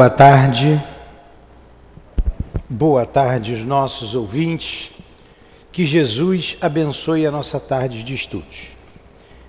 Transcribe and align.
Boa 0.00 0.08
tarde, 0.08 0.82
boa 2.66 3.04
tarde 3.04 3.52
os 3.52 3.66
nossos 3.66 4.14
ouvintes, 4.14 4.92
que 5.70 5.84
Jesus 5.84 6.56
abençoe 6.58 7.26
a 7.26 7.30
nossa 7.30 7.60
tarde 7.60 8.02
de 8.02 8.14
estudos. 8.14 8.70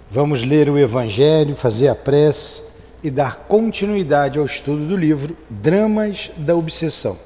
Vamos 0.10 0.44
ler 0.44 0.70
o 0.70 0.78
Evangelho, 0.78 1.56
fazer 1.56 1.88
a 1.88 1.96
prece 1.96 2.64
e 3.02 3.10
dar 3.10 3.46
continuidade 3.48 4.38
ao 4.38 4.44
estudo 4.44 4.86
do 4.86 4.98
livro 4.98 5.38
Dramas 5.50 6.32
da 6.36 6.54
Obsessão, 6.54 7.18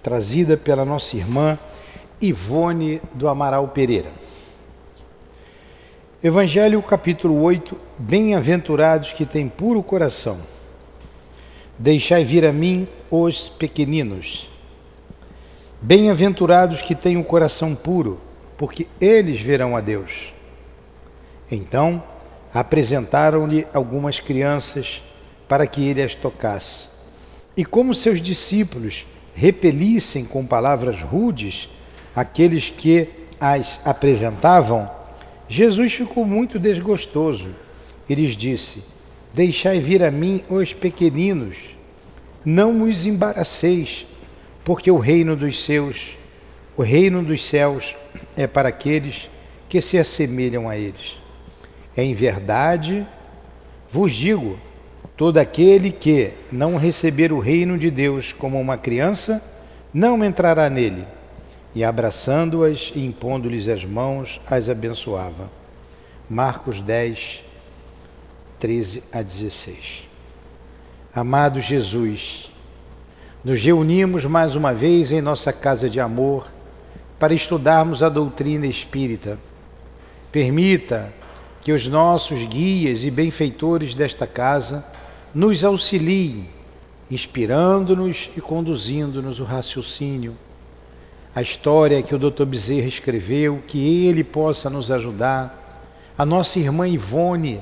trazida 0.00 0.56
pela 0.56 0.84
nossa 0.84 1.16
irmã 1.16 1.58
Ivone 2.20 3.02
do 3.12 3.26
Amaral 3.26 3.66
Pereira. 3.66 4.12
Evangelho 6.22 6.80
capítulo 6.80 7.42
8, 7.42 7.76
Bem-aventurados 7.98 9.12
que 9.12 9.26
têm 9.26 9.48
puro 9.48 9.82
coração 9.82 10.38
Deixai 11.78 12.24
vir 12.24 12.44
a 12.44 12.52
mim 12.52 12.88
os 13.10 13.48
pequeninos. 13.48 14.48
Bem-aventurados 15.80 16.82
que 16.82 16.94
têm 16.94 17.16
o 17.16 17.20
um 17.20 17.22
coração 17.22 17.74
puro, 17.74 18.20
porque 18.56 18.86
eles 19.00 19.40
verão 19.40 19.76
a 19.76 19.80
Deus. 19.80 20.32
Então 21.50 22.02
apresentaram-lhe 22.52 23.66
algumas 23.72 24.18
crianças 24.18 25.02
para 25.48 25.66
que 25.66 25.86
ele 25.86 26.02
as 26.02 26.14
tocasse. 26.14 26.88
E 27.56 27.64
como 27.64 27.94
seus 27.94 28.20
discípulos 28.20 29.06
repelissem 29.34 30.24
com 30.24 30.44
palavras 30.44 31.00
rudes 31.02 31.68
aqueles 32.14 32.70
que 32.70 33.08
as 33.40 33.80
apresentavam, 33.84 34.90
Jesus 35.48 35.92
ficou 35.92 36.24
muito 36.24 36.58
desgostoso 36.58 37.50
e 38.08 38.14
lhes 38.14 38.36
disse: 38.36 38.82
Deixai 39.32 39.78
vir 39.78 40.02
a 40.02 40.10
mim 40.10 40.42
os 40.48 40.72
pequeninos, 40.72 41.76
não 42.48 42.84
os 42.84 43.04
embaraceis, 43.04 44.06
porque 44.64 44.90
o 44.90 44.96
reino 44.96 45.36
dos 45.36 45.62
seus, 45.62 46.16
o 46.78 46.82
reino 46.82 47.22
dos 47.22 47.44
céus 47.44 47.94
é 48.38 48.46
para 48.46 48.70
aqueles 48.70 49.28
que 49.68 49.82
se 49.82 49.98
assemelham 49.98 50.66
a 50.66 50.74
eles. 50.74 51.20
Em 51.94 52.14
verdade, 52.14 53.06
vos 53.90 54.14
digo, 54.14 54.58
todo 55.14 55.36
aquele 55.36 55.90
que 55.90 56.32
não 56.50 56.78
receber 56.78 57.34
o 57.34 57.38
reino 57.38 57.76
de 57.76 57.90
Deus 57.90 58.32
como 58.32 58.58
uma 58.58 58.78
criança, 58.78 59.44
não 59.92 60.24
entrará 60.24 60.70
nele. 60.70 61.04
E 61.74 61.84
abraçando-as 61.84 62.92
e 62.94 63.04
impondo-lhes 63.04 63.68
as 63.68 63.84
mãos, 63.84 64.40
as 64.48 64.70
abençoava. 64.70 65.50
Marcos 66.30 66.80
10, 66.80 67.44
13 68.58 69.02
a 69.12 69.20
16. 69.20 70.07
Amado 71.18 71.60
Jesus, 71.60 72.48
nos 73.42 73.60
reunimos 73.60 74.24
mais 74.24 74.54
uma 74.54 74.72
vez 74.72 75.10
em 75.10 75.20
nossa 75.20 75.52
casa 75.52 75.90
de 75.90 75.98
amor 75.98 76.46
para 77.18 77.34
estudarmos 77.34 78.04
a 78.04 78.08
doutrina 78.08 78.68
espírita. 78.68 79.36
Permita 80.30 81.12
que 81.60 81.72
os 81.72 81.88
nossos 81.88 82.44
guias 82.44 83.02
e 83.02 83.10
benfeitores 83.10 83.96
desta 83.96 84.28
casa 84.28 84.86
nos 85.34 85.64
auxiliem, 85.64 86.48
inspirando-nos 87.10 88.30
e 88.36 88.40
conduzindo-nos 88.40 89.40
o 89.40 89.44
raciocínio. 89.44 90.36
A 91.34 91.42
história 91.42 92.00
que 92.00 92.14
o 92.14 92.18
Dr. 92.18 92.44
Bezerra 92.44 92.86
escreveu, 92.86 93.58
que 93.66 94.06
ele 94.06 94.22
possa 94.22 94.70
nos 94.70 94.88
ajudar. 94.88 95.82
A 96.16 96.24
nossa 96.24 96.60
irmã 96.60 96.86
Ivone, 96.86 97.60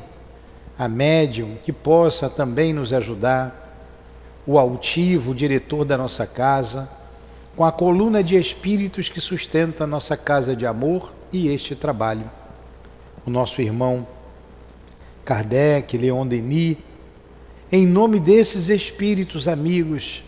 a 0.79 0.89
médium 0.89 1.57
que 1.63 1.73
possa 1.73 2.29
também 2.29 2.73
nos 2.73 2.93
ajudar, 2.93 3.65
o 4.47 4.59
altivo, 4.59 5.33
o 5.33 5.35
diretor 5.35 5.85
da 5.85 5.99
nossa 5.99 6.27
casa, 6.27 6.89
com 7.57 7.65
a 7.65 7.73
coluna 7.73 8.23
de 8.23 8.37
espíritos 8.37 9.09
que 9.09 9.21
sustenta 9.21 9.85
a 9.85 9.87
nossa 9.87 10.17
casa 10.17 10.55
de 10.55 10.67
amor 10.67 11.13
e 11.33 11.49
este 11.49 11.75
trabalho. 11.75 12.31
O 13.27 13.31
nosso 13.31 13.61
irmão 13.61 14.07
Kardec, 15.25 15.99
Leon 15.99 16.27
Denis, 16.27 16.77
em 17.73 17.85
nome 17.85 18.21
desses 18.21 18.69
espíritos 18.69 19.49
amigos, 19.49 20.23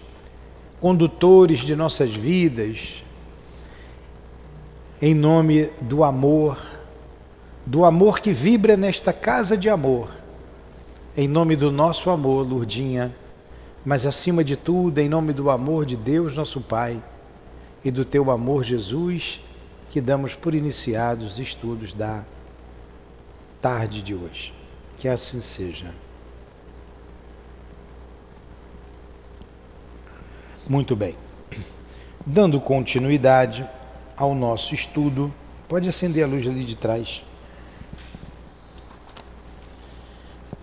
condutores 0.80 1.60
de 1.60 1.76
nossas 1.76 2.10
vidas, 2.10 3.04
em 5.00 5.14
nome 5.14 5.70
do 5.80 6.02
amor, 6.02 6.58
do 7.64 7.84
amor 7.84 8.18
que 8.18 8.32
vibra 8.32 8.76
nesta 8.76 9.12
casa 9.12 9.56
de 9.56 9.68
amor, 9.68 10.10
em 11.18 11.26
nome 11.26 11.56
do 11.56 11.72
nosso 11.72 12.10
amor, 12.10 12.46
Lurdinha, 12.46 13.12
mas 13.84 14.06
acima 14.06 14.44
de 14.44 14.54
tudo, 14.54 15.00
em 15.00 15.08
nome 15.08 15.32
do 15.32 15.50
amor 15.50 15.84
de 15.84 15.96
Deus, 15.96 16.36
nosso 16.36 16.60
Pai, 16.60 17.02
e 17.84 17.90
do 17.90 18.04
teu 18.04 18.30
amor, 18.30 18.62
Jesus, 18.62 19.40
que 19.90 20.00
damos 20.00 20.36
por 20.36 20.54
iniciados 20.54 21.32
os 21.32 21.38
estudos 21.40 21.92
da 21.92 22.22
tarde 23.60 24.00
de 24.00 24.14
hoje. 24.14 24.54
Que 24.96 25.08
assim 25.08 25.40
seja. 25.40 25.92
Muito 30.68 30.94
bem. 30.94 31.16
Dando 32.24 32.60
continuidade 32.60 33.68
ao 34.16 34.36
nosso 34.36 34.72
estudo, 34.72 35.34
pode 35.68 35.88
acender 35.88 36.22
a 36.22 36.28
luz 36.28 36.46
ali 36.46 36.62
de 36.62 36.76
trás. 36.76 37.24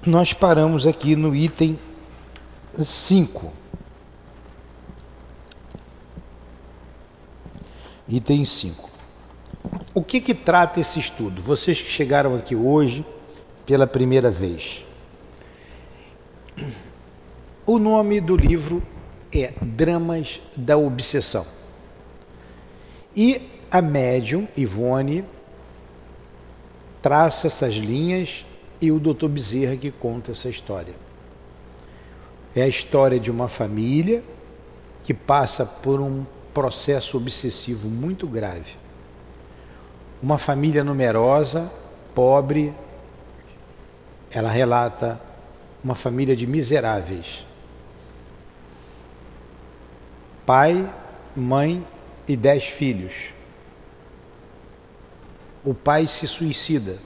Nós 0.06 0.34
paramos 0.34 0.86
aqui 0.86 1.16
no 1.16 1.36
item 1.36 1.78
5. 2.74 3.52
Item 8.08 8.46
5. 8.46 8.90
O 9.94 10.04
que, 10.04 10.22
que 10.22 10.34
trata 10.34 10.80
esse 10.80 11.00
estudo? 11.00 11.42
Vocês 11.42 11.82
que 11.82 11.90
chegaram 11.90 12.36
aqui 12.36 12.56
hoje 12.56 13.04
pela 13.66 13.88
primeira 13.88 14.30
vez. 14.30 14.86
O 17.66 17.80
nome 17.80 18.22
do 18.22 18.36
livro 18.36 18.84
é 19.34 19.54
Dramas 19.60 20.40
da 20.56 20.78
Obsessão. 20.78 21.48
E 23.16 23.42
a 23.72 23.82
médium 23.82 24.48
Ivone 24.56 25.26
traça 27.02 27.48
essas 27.48 27.76
linhas 27.76 28.46
e 28.82 28.92
o 28.92 29.00
Dr. 29.00 29.28
Bezerra 29.28 29.76
que 29.76 29.92
conta 29.92 30.32
essa 30.32 30.50
história. 30.50 30.94
É 32.56 32.62
a 32.64 32.68
história 32.68 33.20
de 33.20 33.30
uma 33.30 33.48
família 33.48 34.24
que 35.04 35.14
passa 35.14 35.66
por 35.66 36.00
um 36.00 36.26
processo 36.54 37.18
obsessivo 37.18 37.90
muito 37.90 38.28
grave. 38.28 38.76
Uma 40.22 40.38
família 40.38 40.84
numerosa, 40.84 41.72
pobre, 42.14 42.74
ela 44.32 44.50
relata 44.50 45.20
uma 45.84 45.96
família 45.96 46.36
de 46.36 46.48
miseráveis. 46.48 47.46
Pai, 50.46 50.90
mãe 51.36 51.86
e 52.28 52.36
dez 52.36 52.64
filhos. 52.66 53.34
O 55.64 55.74
pai 55.74 56.08
se 56.08 56.28
suicida 56.28 56.98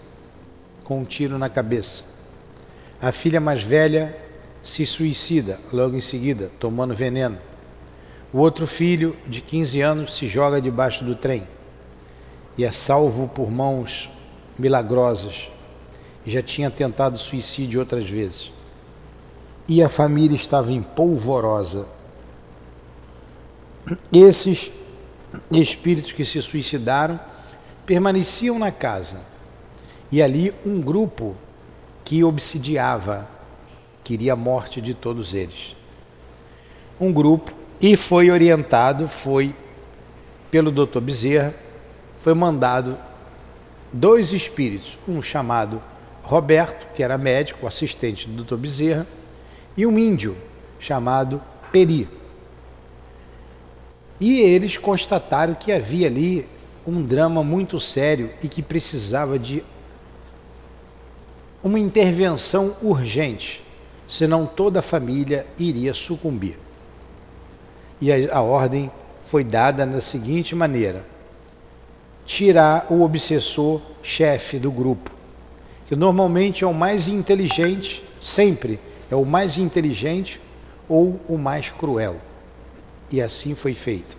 com 0.90 1.02
um 1.02 1.06
tiro 1.06 1.38
na 1.38 1.48
cabeça. 1.48 2.04
A 3.00 3.12
filha 3.12 3.40
mais 3.40 3.62
velha 3.62 4.18
se 4.64 4.88
suicida 4.88 5.60
logo 5.72 5.96
em 5.96 6.02
seguida, 6.02 6.52
tomando 6.60 6.96
veneno. 6.96 7.38
O 8.34 8.40
outro 8.40 8.66
filho, 8.66 9.16
de 9.28 9.40
15 9.40 9.82
anos, 9.82 10.16
se 10.16 10.28
joga 10.28 10.60
debaixo 10.60 11.04
do 11.04 11.14
trem 11.14 11.48
e 12.58 12.66
é 12.66 12.72
salvo 12.72 13.28
por 13.28 13.52
mãos 13.52 14.10
milagrosas. 14.58 15.52
Já 16.26 16.42
tinha 16.42 16.72
tentado 16.72 17.20
suicídio 17.20 17.80
outras 17.80 18.10
vezes. 18.10 18.52
E 19.68 19.84
a 19.84 19.90
família 19.90 20.36
estava 20.36 20.72
em 20.72 20.82
polvorosa. 20.82 21.86
Esses 24.12 24.72
espíritos 25.52 26.12
que 26.12 26.26
se 26.26 26.42
suicidaram 26.42 27.20
permaneciam 27.86 28.58
na 28.58 28.72
casa 28.72 29.29
e 30.12 30.22
ali 30.22 30.54
um 30.66 30.82
grupo 30.82 31.36
que 32.04 32.24
obsidiava, 32.24 33.28
queria 34.04 34.34
a 34.34 34.36
morte 34.36 34.82
de 34.82 34.94
todos 34.94 35.34
eles. 35.34 35.76
Um 37.00 37.14
grupo, 37.14 37.54
e 37.80 37.96
foi 37.96 38.32
orientado, 38.32 39.08
foi 39.08 39.54
pelo 40.50 40.72
Dr. 40.72 41.00
Bezerra, 41.00 41.54
foi 42.18 42.34
mandado 42.34 42.98
dois 43.94 44.34
espíritos, 44.34 44.98
um 45.08 45.22
chamado 45.22 45.82
Roberto, 46.24 46.88
que 46.96 47.04
era 47.04 47.18
médico, 47.18 47.68
assistente 47.68 48.28
do 48.28 48.44
Dr. 48.44 48.56
Bezerra, 48.56 49.08
e 49.78 49.86
um 49.86 49.98
índio 49.98 50.36
chamado 50.80 51.42
Peri. 51.72 52.10
E 54.20 54.42
eles 54.42 54.78
constataram 54.78 55.54
que 55.54 55.72
havia 55.72 56.08
ali 56.08 56.48
um 56.86 57.02
drama 57.02 57.44
muito 57.44 57.80
sério 57.80 58.32
e 58.44 58.48
que 58.48 58.62
precisava 58.62 59.40
de 59.40 59.64
uma 61.64 61.80
intervenção 61.80 62.76
urgente 62.82 63.64
senão 64.08 64.46
toda 64.46 64.80
a 64.80 64.82
família 64.82 65.46
iria 65.58 65.94
sucumbir. 65.94 66.58
E 68.02 68.12
a, 68.12 68.38
a 68.38 68.42
ordem 68.42 68.92
foi 69.24 69.44
dada 69.44 69.86
da 69.86 70.02
seguinte 70.02 70.56
maneira: 70.56 71.06
tirar 72.26 72.88
o 72.90 73.02
obsessor 73.04 73.80
chefe 74.02 74.58
do 74.58 74.72
grupo, 74.72 75.12
que 75.88 75.96
normalmente 75.96 76.64
é 76.64 76.68
o 76.68 76.74
mais 76.74 77.08
inteligente, 77.08 78.04
sempre 78.20 78.80
é 79.12 79.16
o 79.16 79.26
mais 79.26 79.58
inteligente 79.58 80.42
ou 80.88 81.20
o 81.28 81.38
mais 81.38 81.70
cruel. 81.70 82.18
E 83.12 83.22
assim 83.22 83.54
foi 83.54 83.74
feito. 83.74 84.18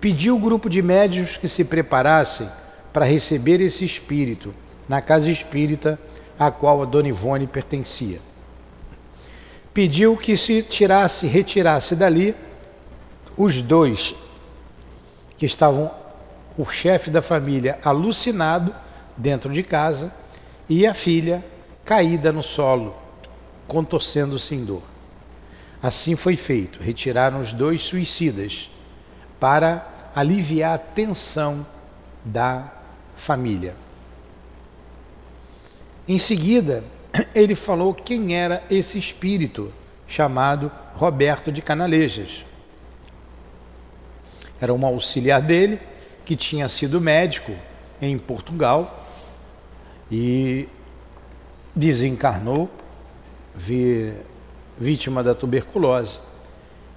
Pediu 0.00 0.36
o 0.36 0.40
grupo 0.40 0.70
de 0.70 0.80
médios 0.80 1.36
que 1.36 1.48
se 1.48 1.64
preparassem 1.64 2.48
para 2.92 3.04
receber 3.04 3.60
esse 3.60 3.84
espírito 3.84 4.54
na 4.88 5.00
casa 5.02 5.30
espírita 5.30 5.98
a 6.38 6.50
qual 6.50 6.82
a 6.82 6.84
Dona 6.84 7.08
Ivone 7.08 7.46
pertencia. 7.46 8.20
Pediu 9.74 10.16
que 10.16 10.36
se 10.36 10.62
tirasse, 10.62 11.26
retirasse 11.26 11.94
dali 11.94 12.34
os 13.36 13.60
dois 13.60 14.14
que 15.36 15.46
estavam 15.46 15.90
o 16.56 16.64
chefe 16.66 17.10
da 17.10 17.22
família 17.22 17.78
alucinado 17.84 18.74
dentro 19.16 19.52
de 19.52 19.62
casa 19.62 20.12
e 20.68 20.86
a 20.86 20.92
filha 20.92 21.44
caída 21.84 22.32
no 22.32 22.42
solo, 22.42 22.94
contorcendo-se 23.66 24.54
em 24.54 24.64
dor. 24.64 24.82
Assim 25.80 26.16
foi 26.16 26.34
feito, 26.34 26.82
retiraram 26.82 27.40
os 27.40 27.52
dois 27.52 27.82
suicidas 27.82 28.68
para 29.38 29.86
aliviar 30.14 30.74
a 30.74 30.78
tensão 30.78 31.64
da 32.24 32.72
família. 33.14 33.74
Em 36.08 36.16
seguida, 36.16 36.82
ele 37.34 37.54
falou 37.54 37.92
quem 37.92 38.34
era 38.34 38.64
esse 38.70 38.96
espírito 38.96 39.70
chamado 40.06 40.72
Roberto 40.94 41.52
de 41.52 41.60
Canalejas. 41.60 42.46
Era 44.58 44.72
um 44.72 44.86
auxiliar 44.86 45.42
dele 45.42 45.78
que 46.24 46.34
tinha 46.34 46.66
sido 46.66 46.98
médico 46.98 47.52
em 48.00 48.16
Portugal 48.16 49.06
e 50.10 50.66
desencarnou, 51.76 52.70
vítima 54.78 55.22
da 55.22 55.34
tuberculose. 55.34 56.20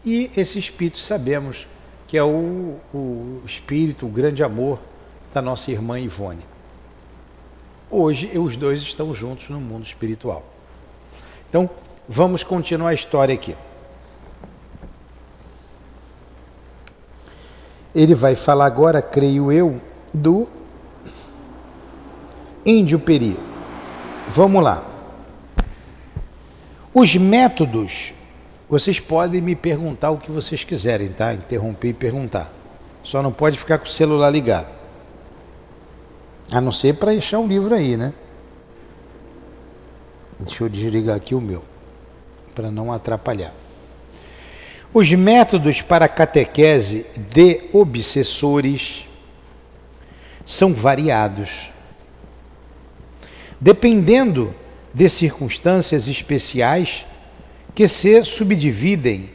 E 0.06 0.31
esse 0.38 0.58
espírito 0.58 1.00
sabemos 1.00 1.68
que 2.08 2.18
é 2.18 2.24
o, 2.24 2.78
o 2.94 3.42
espírito, 3.46 4.06
o 4.06 4.10
grande 4.10 4.42
amor 4.42 4.80
da 5.34 5.42
nossa 5.42 5.69
irmã 5.69 6.00
Ivone. 6.00 6.50
Hoje 7.91 8.38
os 8.38 8.55
dois 8.55 8.81
estão 8.81 9.13
juntos 9.13 9.49
no 9.49 9.59
mundo 9.59 9.85
espiritual. 9.85 10.45
Então, 11.49 11.69
vamos 12.07 12.41
continuar 12.41 12.91
a 12.91 12.93
história 12.93 13.35
aqui. 13.35 13.53
Ele 17.93 18.15
vai 18.15 18.33
falar 18.33 18.65
agora, 18.65 19.01
creio 19.01 19.51
eu, 19.51 19.81
do 20.13 20.47
índio 22.65 22.97
peri. 22.97 23.38
Vamos 24.29 24.63
lá. 24.63 24.88
Os 26.93 27.13
métodos, 27.17 28.13
vocês 28.69 29.01
podem 29.01 29.41
me 29.41 29.53
perguntar 29.53 30.11
o 30.11 30.17
que 30.17 30.31
vocês 30.31 30.63
quiserem, 30.63 31.09
tá? 31.09 31.33
Interromper 31.33 31.89
e 31.89 31.93
perguntar. 31.93 32.49
Só 33.03 33.21
não 33.21 33.33
pode 33.33 33.57
ficar 33.57 33.77
com 33.77 33.85
o 33.85 33.89
celular 33.89 34.29
ligado. 34.29 34.81
A 36.53 36.59
não 36.59 36.71
ser 36.71 36.95
para 36.95 37.12
deixar 37.12 37.39
um 37.39 37.48
livro 37.48 37.74
aí, 37.74 37.95
né? 37.95 38.13
Deixa 40.39 40.63
eu 40.63 40.69
desligar 40.69 41.15
aqui 41.15 41.33
o 41.33 41.42
meu, 41.42 41.63
para 42.53 42.69
não 42.69 42.92
atrapalhar. 42.92 43.53
Os 44.94 45.09
métodos 45.13 45.81
para 45.81 46.09
catequese 46.09 47.06
de 47.30 47.62
obsessores 47.71 49.07
são 50.45 50.74
variados. 50.74 51.69
Dependendo 53.59 54.53
de 54.94 55.07
circunstâncias 55.07 56.07
especiais 56.09 57.06
que 57.74 57.88
se 57.88 58.24
subdividem 58.24 59.30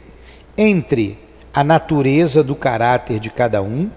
entre 0.55 1.17
a 1.53 1.63
natureza 1.63 2.43
do 2.43 2.55
caráter 2.55 3.19
de 3.19 3.31
cada 3.31 3.61
um, 3.63 3.89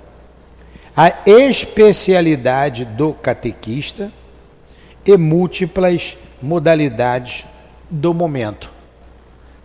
a 0.96 1.12
especialidade 1.26 2.84
do 2.84 3.12
catequista 3.12 4.12
e 5.04 5.16
múltiplas 5.16 6.16
modalidades 6.42 7.44
do 7.88 8.12
momento. 8.12 8.70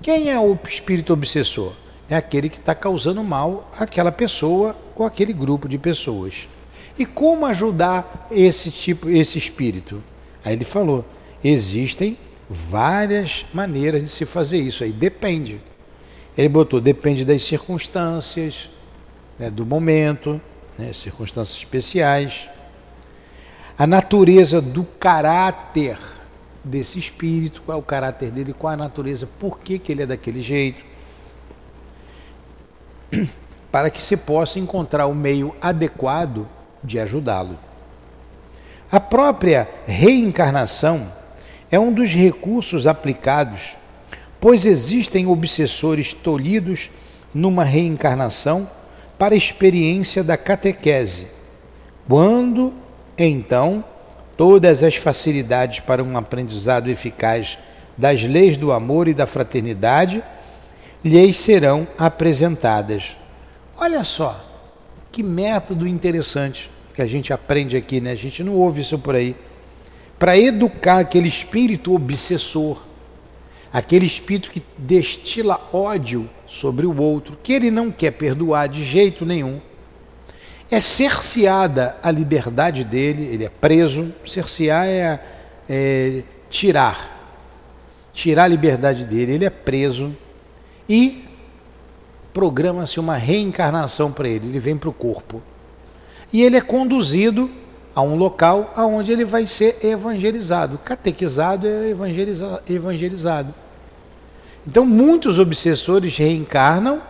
Quem 0.01 0.29
é 0.29 0.39
o 0.39 0.57
espírito 0.67 1.13
obsessor? 1.13 1.73
é 2.09 2.15
aquele 2.15 2.49
que 2.49 2.57
está 2.57 2.75
causando 2.75 3.23
mal 3.23 3.69
àquela 3.77 4.11
pessoa 4.11 4.75
ou 4.95 5.05
aquele 5.05 5.33
grupo 5.33 5.67
de 5.67 5.77
pessoas. 5.77 6.47
E 6.97 7.05
como 7.05 7.45
ajudar 7.45 8.27
esse 8.31 8.71
tipo, 8.71 9.09
esse 9.09 9.37
espírito? 9.37 10.03
Aí 10.43 10.53
ele 10.53 10.65
falou: 10.65 11.03
existem 11.43 12.17
várias 12.49 13.45
maneiras 13.53 14.03
de 14.03 14.09
se 14.09 14.25
fazer 14.25 14.59
isso. 14.59 14.83
Aí 14.83 14.91
depende. 14.91 15.59
Ele 16.37 16.49
botou 16.49 16.79
depende 16.79 17.25
das 17.25 17.43
circunstâncias, 17.43 18.69
né, 19.39 19.49
do 19.49 19.65
momento, 19.65 20.39
né, 20.77 20.91
circunstâncias 20.93 21.57
especiais, 21.57 22.49
a 23.77 23.85
natureza 23.85 24.61
do 24.61 24.83
caráter 24.83 25.97
desse 26.63 26.97
espírito, 26.97 27.61
qual 27.61 27.77
é 27.77 27.79
o 27.79 27.83
caráter 27.83 28.31
dele, 28.31 28.53
qual 28.53 28.73
a 28.73 28.77
natureza, 28.77 29.27
por 29.39 29.59
que, 29.59 29.77
que 29.77 29.91
ele 29.91 30.03
é 30.03 30.05
daquele 30.05 30.41
jeito 30.41 30.83
para 33.71 33.89
que 33.89 34.01
se 34.01 34.17
possa 34.17 34.59
encontrar 34.59 35.05
o 35.05 35.13
meio 35.13 35.53
adequado 35.61 36.47
de 36.83 36.99
ajudá-lo. 36.99 37.57
A 38.91 38.99
própria 38.99 39.69
reencarnação 39.85 41.11
é 41.69 41.79
um 41.79 41.91
dos 41.91 42.11
recursos 42.11 42.87
aplicados, 42.87 43.75
pois 44.39 44.65
existem 44.65 45.27
obsessores 45.27 46.13
tolhidos 46.13 46.89
numa 47.33 47.63
reencarnação 47.63 48.69
para 49.17 49.33
a 49.33 49.37
experiência 49.37 50.23
da 50.23 50.37
catequese, 50.37 51.27
quando, 52.07 52.73
então, 53.17 53.83
todas 54.37 54.83
as 54.83 54.95
facilidades 54.95 55.79
para 55.79 56.03
um 56.03 56.17
aprendizado 56.17 56.89
eficaz 56.89 57.57
das 57.97 58.23
leis 58.23 58.57
do 58.57 58.71
amor 58.71 59.07
e 59.07 59.13
da 59.13 59.25
fraternidade 59.25 60.23
lhes 61.03 61.37
serão 61.37 61.87
apresentadas. 61.97 63.17
Olha 63.77 64.03
só, 64.03 64.43
que 65.11 65.23
método 65.23 65.87
interessante 65.87 66.69
que 66.93 67.01
a 67.01 67.07
gente 67.07 67.31
aprende 67.31 67.75
aqui, 67.75 68.01
né? 68.01 68.11
A 68.11 68.15
gente 68.15 68.43
não 68.43 68.55
ouve 68.55 68.81
isso 68.81 68.97
por 68.97 69.15
aí. 69.15 69.35
Para 70.17 70.37
educar 70.37 70.99
aquele 70.99 71.27
espírito 71.27 71.93
obsessor, 71.93 72.81
aquele 73.75 74.05
espírito 74.05 74.49
que 74.49 74.63
destila 74.77 75.59
ódio 75.73 76.29
sobre 76.47 76.85
o 76.85 76.97
outro, 76.97 77.37
que 77.43 77.51
ele 77.51 77.69
não 77.69 77.91
quer 77.91 78.11
perdoar 78.11 78.69
de 78.69 78.85
jeito 78.85 79.25
nenhum. 79.25 79.59
É 80.71 80.79
cerceada 80.79 81.97
a 82.01 82.09
liberdade 82.09 82.85
dele, 82.85 83.25
ele 83.25 83.43
é 83.43 83.49
preso. 83.49 84.13
Cercear 84.25 84.87
é, 84.87 85.19
é 85.69 86.23
tirar, 86.49 87.35
tirar 88.13 88.45
a 88.45 88.47
liberdade 88.47 89.05
dele, 89.05 89.33
ele 89.33 89.43
é 89.43 89.49
preso 89.49 90.15
e 90.87 91.25
programa-se 92.33 92.97
uma 92.97 93.17
reencarnação 93.17 94.09
para 94.09 94.29
ele, 94.29 94.47
ele 94.47 94.59
vem 94.59 94.77
para 94.77 94.89
o 94.89 94.93
corpo. 94.93 95.43
E 96.31 96.41
ele 96.41 96.55
é 96.55 96.61
conduzido 96.61 97.51
a 97.93 98.01
um 98.01 98.15
local 98.15 98.71
aonde 98.73 99.11
ele 99.11 99.25
vai 99.25 99.45
ser 99.45 99.85
evangelizado. 99.85 100.77
Catequizado 100.77 101.67
é 101.67 101.89
evangeliza 101.89 102.63
evangelizado. 102.69 103.64
Então, 104.67 104.85
muitos 104.85 105.37
obsessores 105.37 106.17
reencarnam 106.17 107.01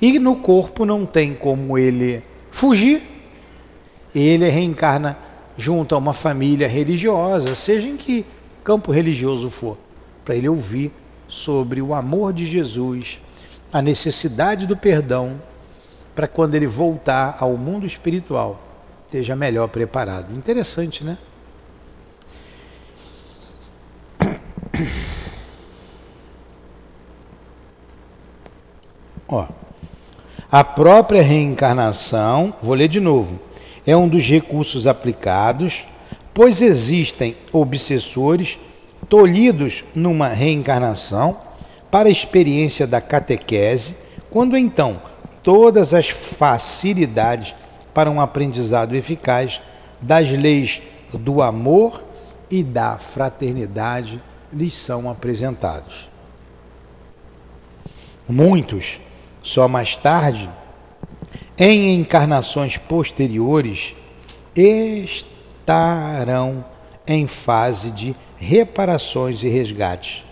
e 0.00 0.18
no 0.18 0.36
corpo 0.36 0.84
não 0.84 1.06
tem 1.06 1.32
como 1.34 1.78
ele 1.78 2.22
fugir. 2.50 3.02
Ele 4.14 4.48
reencarna 4.48 5.18
junto 5.56 5.94
a 5.94 5.98
uma 5.98 6.12
família 6.12 6.68
religiosa, 6.68 7.54
seja 7.54 7.88
em 7.88 7.96
que 7.96 8.26
campo 8.62 8.92
religioso 8.92 9.48
for, 9.48 9.78
para 10.24 10.34
ele 10.34 10.48
ouvir 10.48 10.90
sobre 11.28 11.80
o 11.80 11.94
amor 11.94 12.32
de 12.32 12.46
Jesus, 12.46 13.20
a 13.72 13.80
necessidade 13.80 14.66
do 14.66 14.76
perdão, 14.76 15.40
para 16.14 16.26
quando 16.26 16.54
ele 16.54 16.66
voltar 16.66 17.36
ao 17.40 17.56
mundo 17.56 17.86
espiritual, 17.86 18.60
esteja 19.06 19.36
melhor 19.36 19.68
preparado. 19.68 20.34
Interessante, 20.34 21.04
né? 21.04 21.18
Ó, 29.28 29.46
a 30.50 30.62
própria 30.62 31.22
reencarnação, 31.22 32.54
vou 32.62 32.74
ler 32.74 32.88
de 32.88 33.00
novo, 33.00 33.40
é 33.86 33.96
um 33.96 34.08
dos 34.08 34.24
recursos 34.24 34.86
aplicados, 34.86 35.84
pois 36.32 36.62
existem 36.62 37.36
obsessores 37.52 38.58
tolhidos 39.08 39.84
numa 39.94 40.28
reencarnação 40.28 41.36
para 41.90 42.08
a 42.08 42.12
experiência 42.12 42.86
da 42.86 43.00
catequese, 43.00 43.96
quando 44.30 44.56
então 44.56 45.00
todas 45.42 45.94
as 45.94 46.08
facilidades 46.08 47.54
para 47.94 48.10
um 48.10 48.20
aprendizado 48.20 48.94
eficaz 48.94 49.62
das 50.00 50.30
leis 50.30 50.82
do 51.12 51.40
amor 51.40 52.02
e 52.50 52.62
da 52.62 52.98
fraternidade 52.98 54.22
lhes 54.52 54.74
são 54.74 55.10
apresentados. 55.10 56.08
Muitos, 58.28 59.00
só 59.46 59.68
mais 59.68 59.94
tarde, 59.94 60.50
em 61.56 61.94
encarnações 61.94 62.76
posteriores, 62.76 63.94
estarão 64.56 66.64
em 67.06 67.28
fase 67.28 67.92
de 67.92 68.16
reparações 68.36 69.44
e 69.44 69.48
resgates. 69.48 70.24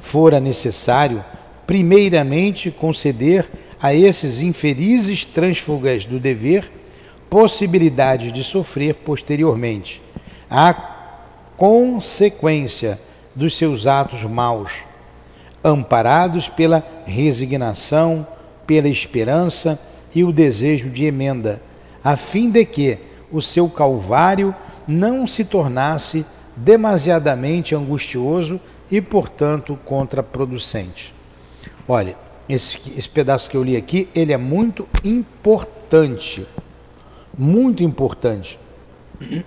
Fora 0.00 0.40
necessário, 0.40 1.22
primeiramente, 1.66 2.70
conceder 2.70 3.50
a 3.78 3.94
esses 3.94 4.40
infelizes 4.40 5.26
transfugas 5.26 6.06
do 6.06 6.18
dever 6.18 6.72
possibilidade 7.28 8.32
de 8.32 8.42
sofrer 8.42 8.94
posteriormente 8.94 10.00
a 10.48 10.72
consequência 11.54 12.98
dos 13.34 13.58
seus 13.58 13.86
atos 13.86 14.24
maus, 14.24 14.72
amparados 15.64 16.48
pela 16.48 16.84
resignação, 17.04 18.26
pela 18.66 18.88
esperança 18.88 19.78
e 20.14 20.24
o 20.24 20.32
desejo 20.32 20.90
de 20.90 21.04
emenda, 21.04 21.62
a 22.02 22.16
fim 22.16 22.50
de 22.50 22.64
que 22.64 22.98
o 23.30 23.40
seu 23.40 23.68
calvário 23.68 24.54
não 24.86 25.26
se 25.26 25.44
tornasse 25.44 26.26
demasiadamente 26.56 27.74
angustioso 27.74 28.60
e, 28.90 29.00
portanto, 29.00 29.78
contraproducente. 29.84 31.14
Olha, 31.88 32.16
esse, 32.48 32.78
esse 32.96 33.08
pedaço 33.08 33.48
que 33.48 33.56
eu 33.56 33.62
li 33.62 33.76
aqui, 33.76 34.08
ele 34.14 34.32
é 34.32 34.36
muito 34.36 34.86
importante. 35.02 36.46
Muito 37.36 37.82
importante. 37.82 38.58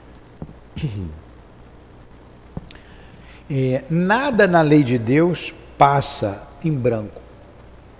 É, 3.47 3.83
nada 3.91 4.47
na 4.47 4.63
lei 4.63 4.83
de 4.83 4.97
Deus 4.97 5.53
passa 5.77 6.47
em 6.63 6.71
branco. 6.71 7.21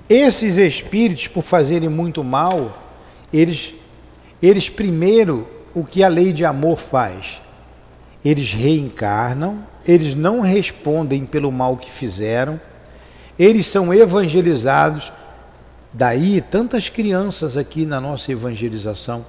Esses 0.08 0.58
espíritos, 0.58 1.28
por 1.28 1.44
fazerem 1.44 1.90
muito 1.90 2.24
mal, 2.24 2.82
eles, 3.34 3.74
eles 4.42 4.70
primeiro, 4.70 5.48
o 5.74 5.84
que 5.84 6.04
a 6.04 6.08
lei 6.08 6.32
de 6.32 6.46
amor 6.46 6.78
faz? 6.78 7.42
Eles 8.24 8.54
reencarnam, 8.54 9.64
eles 9.88 10.14
não 10.14 10.42
respondem 10.42 11.26
pelo 11.26 11.52
mal 11.52 11.78
que 11.78 11.92
fizeram, 11.92 12.60
eles 13.38 13.68
são 13.68 13.94
evangelizados. 13.94 15.12
Daí 15.92 16.42
tantas 16.42 16.90
crianças 16.90 17.56
aqui 17.56 17.86
na 17.86 18.02
nossa 18.02 18.32
evangelização. 18.32 19.26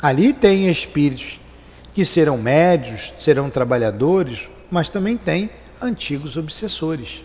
Ali 0.00 0.32
tem 0.32 0.68
espíritos 0.68 1.40
que 1.94 2.04
serão 2.04 2.36
médios, 2.36 3.14
serão 3.18 3.48
trabalhadores, 3.48 4.48
mas 4.70 4.90
também 4.90 5.16
tem 5.16 5.50
antigos 5.80 6.36
obsessores. 6.36 7.22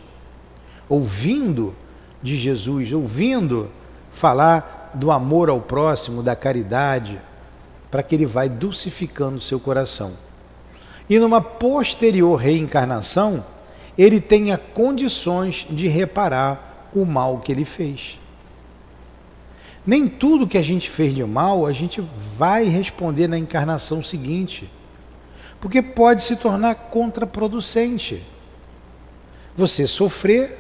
Ouvindo 0.88 1.76
de 2.22 2.36
Jesus, 2.36 2.94
ouvindo 2.94 3.70
falar 4.12 4.92
do 4.94 5.12
amor 5.12 5.50
ao 5.50 5.62
próximo, 5.62 6.22
da 6.22 6.36
caridade, 6.36 7.20
para 7.90 8.04
que 8.04 8.16
ele 8.16 8.26
vai 8.26 8.50
dulcificando 8.50 9.40
seu 9.40 9.60
coração. 9.60 10.14
E 11.10 11.20
numa 11.20 11.42
posterior 11.42 12.36
reencarnação, 12.36 13.46
ele 13.98 14.22
tenha 14.22 14.58
condições 14.58 15.66
de 15.70 15.88
reparar 15.88 16.90
o 16.94 17.06
mal 17.06 17.40
que 17.40 17.52
ele 17.52 17.66
fez. 17.66 18.20
Nem 19.86 20.08
tudo 20.08 20.48
que 20.48 20.58
a 20.58 20.62
gente 20.62 20.90
fez 20.90 21.14
de 21.14 21.24
mal 21.24 21.66
a 21.66 21.72
gente 21.72 22.02
vai 22.38 22.66
responder 22.66 23.28
na 23.28 23.38
encarnação 23.38 24.04
seguinte, 24.04 24.70
porque 25.60 25.82
pode 25.82 26.24
se 26.24 26.36
tornar 26.36 26.76
contraproducente. 26.76 28.24
Você 29.62 29.86
sofrer, 29.86 30.58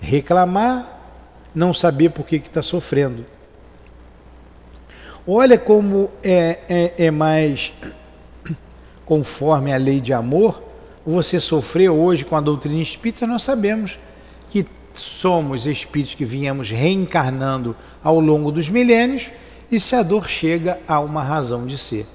reclamar, 0.00 1.20
não 1.54 1.70
saber 1.74 2.08
por 2.08 2.24
que 2.24 2.36
está 2.36 2.62
sofrendo. 2.62 3.26
Olha 5.26 5.58
como 5.58 6.10
é, 6.22 6.58
é, 6.66 6.94
é 6.96 7.10
mais 7.10 7.74
conforme 9.04 9.70
a 9.70 9.76
lei 9.76 10.00
de 10.00 10.14
amor 10.14 10.62
você 11.04 11.38
sofreu 11.38 11.94
hoje 11.94 12.24
com 12.24 12.36
a 12.36 12.40
doutrina 12.40 12.80
espírita, 12.80 13.26
nós 13.26 13.42
sabemos 13.42 13.98
que 14.48 14.64
somos 14.94 15.66
espíritos 15.66 16.14
que 16.14 16.24
viemos 16.24 16.70
reencarnando 16.70 17.76
ao 18.02 18.18
longo 18.18 18.50
dos 18.50 18.70
milênios 18.70 19.30
e 19.70 19.78
se 19.78 19.94
a 19.94 20.02
dor 20.02 20.26
chega 20.26 20.80
a 20.88 21.00
uma 21.00 21.22
razão 21.22 21.66
de 21.66 21.76
ser. 21.76 22.06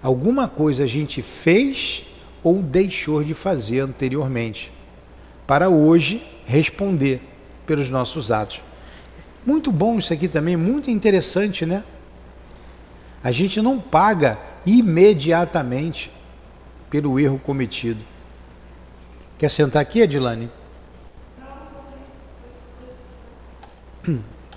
Alguma 0.00 0.46
coisa 0.46 0.84
a 0.84 0.86
gente 0.86 1.20
fez 1.22 2.04
ou 2.40 2.62
deixou 2.62 3.24
de 3.24 3.34
fazer 3.34 3.80
anteriormente, 3.80 4.72
para 5.46 5.68
hoje 5.68 6.26
responder 6.44 7.20
pelos 7.66 7.90
nossos 7.90 8.30
atos. 8.30 8.62
Muito 9.44 9.70
bom 9.70 9.98
isso 9.98 10.12
aqui 10.12 10.26
também, 10.26 10.56
muito 10.56 10.90
interessante, 10.90 11.64
né? 11.64 11.84
A 13.22 13.30
gente 13.30 13.62
não 13.62 13.80
paga 13.80 14.38
imediatamente 14.64 16.10
pelo 16.90 17.18
erro 17.18 17.38
cometido. 17.38 18.04
Quer 19.38 19.50
sentar 19.50 19.82
aqui, 19.82 20.02
Adilane? 20.02 20.50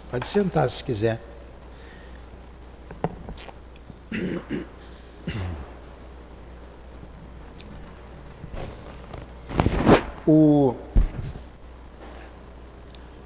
Pode 0.10 0.28
sentar 0.28 0.70
se 0.70 0.84
quiser. 0.84 1.22
O 10.30 10.76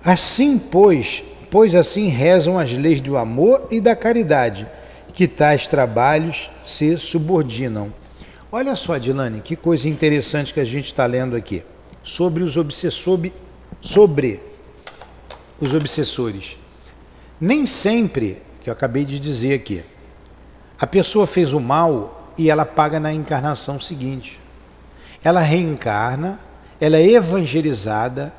assim, 0.04 0.58
pois, 0.58 1.24
pois 1.50 1.76
assim 1.76 2.08
rezam 2.08 2.60
as 2.60 2.72
leis 2.74 3.02
do 3.02 3.18
amor 3.18 3.68
e 3.72 3.82
da 3.82 3.96
caridade, 3.96 4.68
que 5.14 5.28
tais 5.28 5.66
trabalhos 5.68 6.50
se 6.66 6.98
subordinam 6.98 7.92
Olha 8.56 8.76
só, 8.76 9.00
Dilane, 9.00 9.42
que 9.42 9.56
coisa 9.56 9.90
interessante 9.90 10.54
que 10.54 10.60
a 10.60 10.64
gente 10.64 10.86
está 10.86 11.08
lendo 11.08 11.36
aqui 11.36 11.64
sobre 12.04 12.44
os 12.44 12.56
obsessores, 12.56 13.32
sobre 13.82 14.40
os 15.60 15.74
obsessores. 15.74 16.56
Nem 17.42 17.66
sempre, 17.66 18.44
que 18.62 18.70
eu 18.70 18.74
acabei 18.74 19.06
de 19.06 19.18
dizer 19.18 19.56
aqui, 19.56 19.84
a 20.80 20.86
pessoa 20.86 21.26
fez 21.26 21.52
o 21.52 21.60
mal 21.60 22.32
e 22.38 22.48
ela 22.48 22.64
paga 22.64 23.00
na 23.00 23.12
encarnação 23.12 23.80
seguinte. 23.80 24.40
Ela 25.24 25.42
reencarna, 25.42 26.40
ela 26.80 26.98
é 26.98 27.12
evangelizada, 27.12 28.34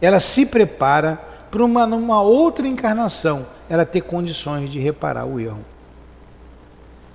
ela 0.00 0.20
se 0.20 0.46
prepara 0.46 1.20
para 1.50 1.64
uma 1.64 1.86
numa 1.86 2.22
outra 2.22 2.66
encarnação, 2.66 3.46
ela 3.68 3.84
ter 3.84 4.02
condições 4.02 4.70
de 4.70 4.78
reparar 4.78 5.26
o 5.26 5.40
erro. 5.40 5.64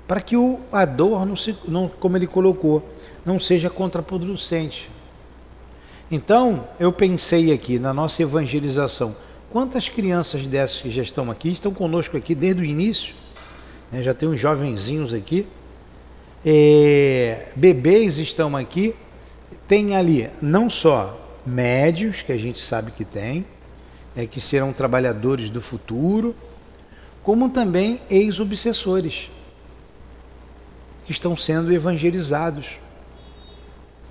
Para 0.08 0.22
que 0.22 0.38
o, 0.38 0.60
a 0.72 0.86
dor, 0.86 1.25
não 1.25 1.36
se, 1.36 1.55
não, 1.67 1.88
como 1.88 2.15
ele 2.17 2.27
colocou, 2.27 2.88
não 3.25 3.39
seja 3.39 3.70
contraproducente. 3.70 4.89
Então, 6.12 6.67
eu 6.79 6.91
pensei 6.91 7.51
aqui 7.51 7.79
na 7.79 7.94
nossa 7.94 8.22
evangelização, 8.22 9.15
quantas 9.51 9.89
crianças 9.89 10.48
dessas 10.48 10.82
que 10.82 10.89
já 10.89 11.01
estão 11.01 11.32
aqui, 11.32 11.51
estão 11.51 11.74
conosco 11.74 12.15
aqui 12.15 12.36
desde 12.36 12.62
o 12.62 12.65
início, 12.65 13.15
né, 13.91 14.03
já 14.03 14.13
tem 14.13 14.29
uns 14.29 14.39
jovenzinhos 14.39 15.13
aqui, 15.13 15.48
é, 16.46 17.48
bebês 17.55 18.20
estão 18.20 18.55
aqui, 18.55 18.94
tem 19.68 19.96
ali 19.96 20.30
não 20.42 20.70
só 20.70 21.20
médios, 21.46 22.22
que 22.22 22.32
a 22.32 22.38
gente 22.38 22.60
sabe 22.60 22.92
que 22.92 23.06
tem, 23.06 23.46
é, 24.16 24.26
que 24.26 24.40
serão 24.40 24.72
trabalhadores 24.72 25.50
do 25.50 25.62
futuro, 25.62 26.36
como 27.22 27.50
também 27.50 28.00
ex-obsessores 28.10 29.30
que 31.06 31.12
estão 31.12 31.36
sendo 31.36 31.74
evangelizados. 31.74 32.80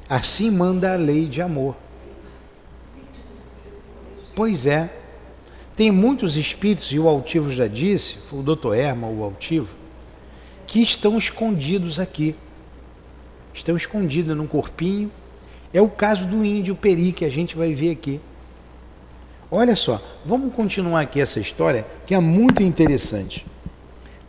Assim 0.08 0.50
manda 0.50 0.92
a 0.92 0.96
lei 0.96 1.26
de 1.26 1.40
amor. 1.40 1.76
Pois 4.34 4.66
é. 4.66 4.92
Tem 5.76 5.90
muitos 5.90 6.36
espíritos, 6.36 6.92
e 6.92 7.00
o 7.00 7.08
altivo 7.08 7.50
já 7.50 7.66
disse, 7.66 8.18
foi 8.28 8.38
o 8.38 8.42
doutor 8.42 8.76
Erma, 8.76 9.08
o 9.08 9.24
altivo, 9.24 9.74
que 10.68 10.80
estão 10.80 11.18
escondidos 11.18 11.98
aqui. 11.98 12.36
Estão 13.52 13.76
escondidos 13.76 14.36
num 14.36 14.46
corpinho. 14.46 15.10
É 15.74 15.82
o 15.82 15.88
caso 15.88 16.26
do 16.26 16.44
índio 16.44 16.76
Peri, 16.76 17.10
que 17.10 17.24
a 17.24 17.28
gente 17.28 17.56
vai 17.56 17.74
ver 17.74 17.90
aqui. 17.90 18.20
Olha 19.50 19.74
só, 19.74 20.00
vamos 20.24 20.54
continuar 20.54 21.00
aqui 21.00 21.20
essa 21.20 21.40
história, 21.40 21.84
que 22.06 22.14
é 22.14 22.20
muito 22.20 22.62
interessante. 22.62 23.44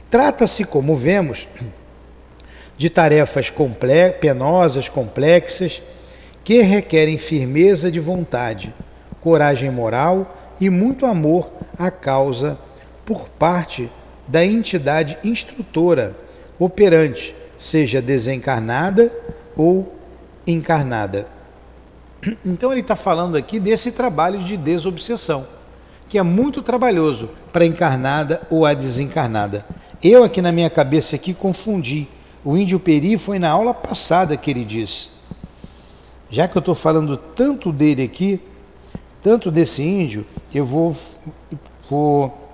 Trata-se, 0.09 0.63
como 0.63 0.95
vemos, 0.95 1.47
de 2.75 2.89
tarefas 2.89 3.51
comple 3.51 4.09
penosas, 4.19 4.89
complexas, 4.89 5.83
que 6.43 6.63
requerem 6.63 7.19
firmeza 7.19 7.91
de 7.91 7.99
vontade, 7.99 8.73
coragem 9.21 9.69
moral 9.69 10.55
e 10.59 10.67
muito 10.71 11.05
amor 11.05 11.51
à 11.77 11.91
causa 11.91 12.57
por 13.05 13.29
parte 13.29 13.87
da 14.27 14.43
entidade 14.43 15.15
instrutora 15.23 16.15
operante, 16.57 17.35
seja 17.59 18.01
desencarnada 18.01 19.13
ou 19.55 19.93
encarnada. 20.47 21.34
Então 22.45 22.71
ele 22.71 22.81
está 22.81 22.95
falando 22.95 23.35
aqui 23.35 23.59
desse 23.59 23.91
trabalho 23.91 24.39
de 24.39 24.57
desobsessão, 24.57 25.45
que 26.07 26.17
é 26.17 26.23
muito 26.23 26.61
trabalhoso 26.61 27.29
para 27.51 27.63
a 27.63 27.67
encarnada 27.67 28.41
ou 28.49 28.65
a 28.65 28.73
desencarnada. 28.73 29.65
Eu 30.03 30.23
aqui 30.23 30.41
na 30.41 30.51
minha 30.51 30.69
cabeça 30.69 31.15
aqui 31.15 31.33
confundi. 31.33 32.07
O 32.43 32.55
índio 32.55 32.79
Peri 32.79 33.17
foi 33.17 33.39
na 33.39 33.49
aula 33.49 33.73
passada 33.73 34.37
que 34.37 34.51
ele 34.51 34.63
disse. 34.63 35.09
Já 36.29 36.47
que 36.47 36.57
eu 36.57 36.59
estou 36.59 36.75
falando 36.75 37.17
tanto 37.17 37.71
dele 37.71 38.03
aqui, 38.03 38.39
tanto 39.21 39.49
desse 39.49 39.81
índio, 39.81 40.25
eu 40.53 40.65
vou, 40.65 40.95
vou 41.89 42.45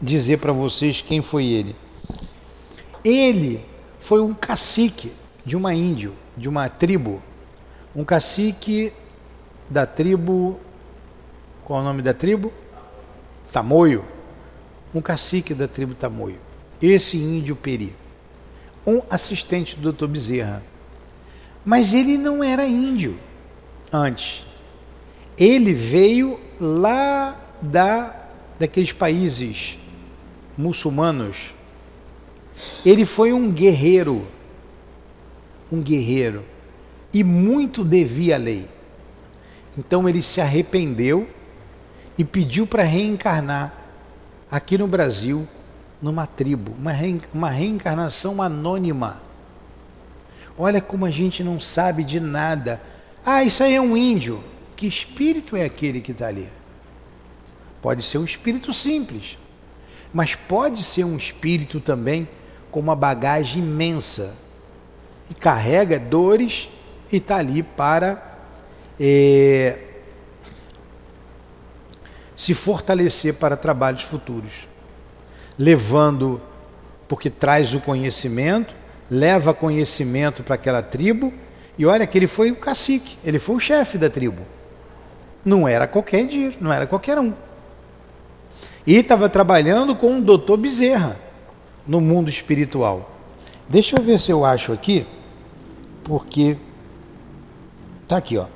dizer 0.00 0.38
para 0.38 0.52
vocês 0.52 1.00
quem 1.00 1.22
foi 1.22 1.46
ele. 1.46 1.74
Ele 3.04 3.64
foi 3.98 4.20
um 4.20 4.34
cacique 4.34 5.12
de 5.44 5.56
uma 5.56 5.74
índio, 5.74 6.12
de 6.36 6.48
uma 6.48 6.68
tribo, 6.68 7.22
um 7.94 8.04
cacique 8.04 8.92
da 9.70 9.86
tribo. 9.86 10.60
Qual 11.64 11.78
é 11.78 11.82
o 11.82 11.84
nome 11.84 12.02
da 12.02 12.12
tribo? 12.12 12.52
Tamoio. 13.50 14.04
Um 14.94 15.00
cacique 15.00 15.54
da 15.54 15.66
tribo 15.66 15.94
Tamoio. 15.94 16.38
Esse 16.80 17.16
índio 17.16 17.56
Peri. 17.56 17.94
Um 18.86 19.00
assistente 19.10 19.76
do 19.76 19.92
Dr. 19.92 20.06
Bezerra. 20.06 20.62
Mas 21.64 21.92
ele 21.92 22.16
não 22.16 22.44
era 22.44 22.66
índio 22.66 23.18
antes. 23.92 24.46
Ele 25.36 25.72
veio 25.72 26.38
lá 26.60 27.38
da, 27.60 28.14
daqueles 28.58 28.92
países 28.92 29.78
muçulmanos. 30.56 31.54
Ele 32.84 33.04
foi 33.04 33.32
um 33.32 33.50
guerreiro 33.50 34.26
um 35.70 35.80
guerreiro 35.80 36.44
e 37.12 37.24
muito 37.24 37.84
devia 37.84 38.36
à 38.36 38.38
lei. 38.38 38.68
Então 39.76 40.08
ele 40.08 40.22
se 40.22 40.40
arrependeu 40.40 41.28
e 42.16 42.24
pediu 42.24 42.66
para 42.66 42.82
reencarnar 42.82 43.72
aqui 44.50 44.78
no 44.78 44.86
Brasil, 44.86 45.46
numa 46.00 46.26
tribo, 46.26 46.72
uma, 46.78 46.92
uma 47.32 47.50
reencarnação 47.50 48.40
anônima. 48.40 49.20
Olha 50.58 50.80
como 50.80 51.04
a 51.04 51.10
gente 51.10 51.44
não 51.44 51.60
sabe 51.60 52.04
de 52.04 52.20
nada. 52.20 52.80
Ah, 53.24 53.44
isso 53.44 53.62
aí 53.62 53.74
é 53.74 53.80
um 53.80 53.96
índio. 53.96 54.42
Que 54.74 54.86
espírito 54.86 55.56
é 55.56 55.64
aquele 55.64 56.00
que 56.00 56.12
está 56.12 56.28
ali? 56.28 56.48
Pode 57.82 58.02
ser 58.02 58.18
um 58.18 58.24
espírito 58.24 58.72
simples, 58.72 59.38
mas 60.12 60.34
pode 60.34 60.82
ser 60.82 61.04
um 61.04 61.16
espírito 61.16 61.80
também 61.80 62.26
com 62.70 62.80
uma 62.80 62.96
bagagem 62.96 63.62
imensa 63.62 64.34
e 65.30 65.34
carrega 65.34 65.98
dores 65.98 66.68
e 67.10 67.16
está 67.16 67.36
ali 67.36 67.62
para 67.62 68.22
é, 68.98 69.78
se 72.34 72.54
fortalecer 72.54 73.34
para 73.34 73.56
trabalhos 73.56 74.02
futuros, 74.02 74.68
levando, 75.58 76.40
porque 77.08 77.30
traz 77.30 77.74
o 77.74 77.80
conhecimento, 77.80 78.74
leva 79.10 79.54
conhecimento 79.54 80.42
para 80.42 80.54
aquela 80.54 80.82
tribo, 80.82 81.32
e 81.78 81.86
olha 81.86 82.06
que 82.06 82.18
ele 82.18 82.26
foi 82.26 82.50
o 82.50 82.56
cacique, 82.56 83.18
ele 83.24 83.38
foi 83.38 83.56
o 83.56 83.60
chefe 83.60 83.98
da 83.98 84.08
tribo. 84.08 84.42
Não 85.44 85.68
era 85.68 85.86
qualquer 85.86 86.26
dia, 86.26 86.52
não 86.60 86.72
era 86.72 86.86
qualquer 86.86 87.18
um. 87.18 87.32
E 88.86 88.96
estava 88.96 89.28
trabalhando 89.28 89.94
com 89.94 90.18
o 90.18 90.22
doutor 90.22 90.56
Bezerra 90.56 91.16
no 91.86 92.00
mundo 92.00 92.28
espiritual. 92.28 93.10
Deixa 93.68 93.96
eu 93.96 94.02
ver 94.02 94.18
se 94.18 94.30
eu 94.30 94.44
acho 94.44 94.72
aqui 94.72 95.06
porque 96.06 96.56
tá 98.06 98.18
aqui, 98.18 98.38
ó. 98.38 98.46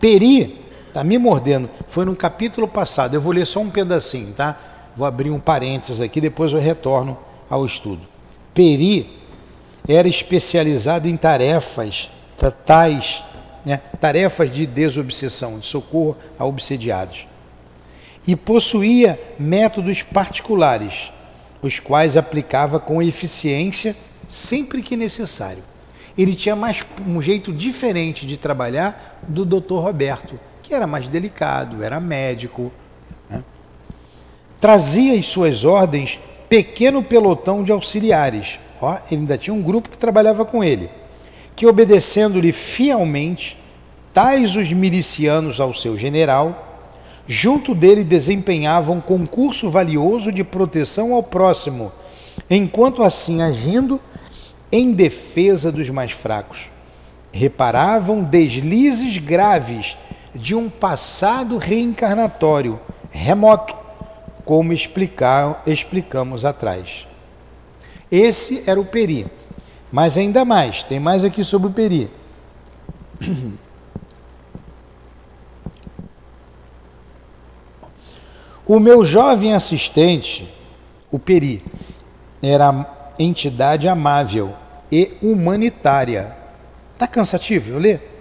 Peri 0.00 0.66
tá 0.92 1.04
me 1.04 1.16
mordendo. 1.18 1.70
Foi 1.86 2.04
no 2.04 2.16
capítulo 2.16 2.66
passado. 2.66 3.14
Eu 3.14 3.20
vou 3.20 3.32
ler 3.32 3.46
só 3.46 3.60
um 3.60 3.70
pedacinho, 3.70 4.32
tá? 4.32 4.58
Vou 4.96 5.06
abrir 5.06 5.30
um 5.30 5.38
parênteses 5.38 6.00
aqui, 6.00 6.20
depois 6.20 6.52
eu 6.52 6.58
retorno 6.58 7.16
ao 7.48 7.64
estudo. 7.64 8.00
Peri 8.52 9.08
era 9.88 10.08
especializado 10.08 11.08
em 11.08 11.16
tarefas 11.16 12.10
tais, 12.64 13.22
né, 13.64 13.80
tarefas 14.00 14.50
de 14.50 14.66
desobsessão, 14.66 15.60
de 15.60 15.66
socorro 15.66 16.16
a 16.36 16.44
obsediados. 16.44 17.26
E 18.26 18.34
possuía 18.34 19.20
métodos 19.38 20.02
particulares, 20.02 21.12
os 21.62 21.78
quais 21.78 22.16
aplicava 22.16 22.80
com 22.80 23.00
eficiência 23.00 23.94
sempre 24.28 24.82
que 24.82 24.96
necessário 24.96 25.62
ele 26.16 26.34
tinha 26.34 26.56
mais 26.56 26.84
um 27.06 27.20
jeito 27.20 27.52
diferente 27.52 28.26
de 28.26 28.36
trabalhar 28.36 29.20
do 29.28 29.44
Dr. 29.44 29.74
Roberto, 29.74 30.38
que 30.62 30.72
era 30.72 30.86
mais 30.86 31.08
delicado, 31.08 31.82
era 31.82 32.00
médico. 32.00 32.72
Né? 33.28 33.44
Trazia 34.58 35.18
as 35.18 35.26
suas 35.26 35.64
ordens 35.64 36.18
pequeno 36.48 37.02
pelotão 37.02 37.62
de 37.62 37.70
auxiliares. 37.70 38.58
Ó, 38.80 38.96
ele 39.10 39.20
ainda 39.20 39.36
tinha 39.36 39.52
um 39.52 39.62
grupo 39.62 39.90
que 39.90 39.98
trabalhava 39.98 40.44
com 40.44 40.64
ele, 40.64 40.90
que 41.54 41.66
obedecendo-lhe 41.66 42.52
fielmente, 42.52 43.58
tais 44.12 44.56
os 44.56 44.72
milicianos 44.72 45.60
ao 45.60 45.74
seu 45.74 45.96
general, 45.98 46.82
junto 47.26 47.74
dele 47.74 48.04
desempenhavam 48.04 48.96
um 48.96 49.00
concurso 49.00 49.68
valioso 49.70 50.32
de 50.32 50.44
proteção 50.44 51.12
ao 51.12 51.22
próximo, 51.22 51.92
enquanto 52.48 53.02
assim 53.02 53.42
agindo 53.42 54.00
em 54.70 54.92
defesa 54.92 55.70
dos 55.70 55.90
mais 55.90 56.12
fracos. 56.12 56.70
Reparavam 57.32 58.22
deslizes 58.22 59.18
graves 59.18 59.96
de 60.34 60.54
um 60.54 60.68
passado 60.68 61.58
reencarnatório 61.58 62.80
remoto, 63.10 63.74
como 64.44 64.72
explicar, 64.72 65.62
explicamos 65.66 66.44
atrás. 66.44 67.06
Esse 68.10 68.68
era 68.68 68.80
o 68.80 68.84
Peri. 68.84 69.26
Mas 69.90 70.18
ainda 70.18 70.44
mais, 70.44 70.84
tem 70.84 71.00
mais 71.00 71.24
aqui 71.24 71.42
sobre 71.42 71.68
o 71.68 71.72
Peri. 71.72 72.10
O 78.68 78.80
meu 78.80 79.04
jovem 79.04 79.54
assistente, 79.54 80.52
o 81.08 81.20
Peri, 81.20 81.62
era 82.42 82.95
entidade 83.18 83.88
amável 83.88 84.54
e 84.90 85.12
humanitária. 85.22 86.36
Está 86.94 87.06
cansativo 87.06 87.72
eu 87.72 87.78
ler? 87.78 88.16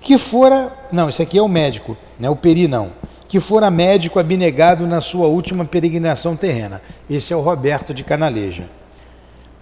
Que 0.00 0.16
fora. 0.16 0.72
Não, 0.92 1.08
isso 1.08 1.20
aqui 1.20 1.38
é 1.38 1.42
o 1.42 1.48
médico, 1.48 1.96
não 2.18 2.28
é 2.28 2.30
o 2.30 2.36
peri, 2.36 2.68
não. 2.68 2.90
Que 3.28 3.40
fora 3.40 3.70
médico 3.70 4.18
abnegado 4.18 4.86
na 4.86 5.00
sua 5.00 5.26
última 5.26 5.64
peregrinação 5.64 6.34
terrena. 6.34 6.80
Esse 7.10 7.32
é 7.32 7.36
o 7.36 7.40
Roberto 7.40 7.92
de 7.92 8.02
Canaleja. 8.02 8.64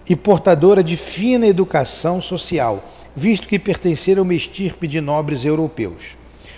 E 0.09 0.15
portadora 0.15 0.81
de 0.81 0.95
fina 0.95 1.45
educação 1.45 2.21
social, 2.21 2.81
visto 3.13 3.49
que 3.49 3.59
pertencera 3.59 4.21
a 4.21 4.23
uma 4.23 4.33
estirpe 4.33 4.87
de 4.87 5.01
nobres 5.01 5.43
europeus. 5.43 6.15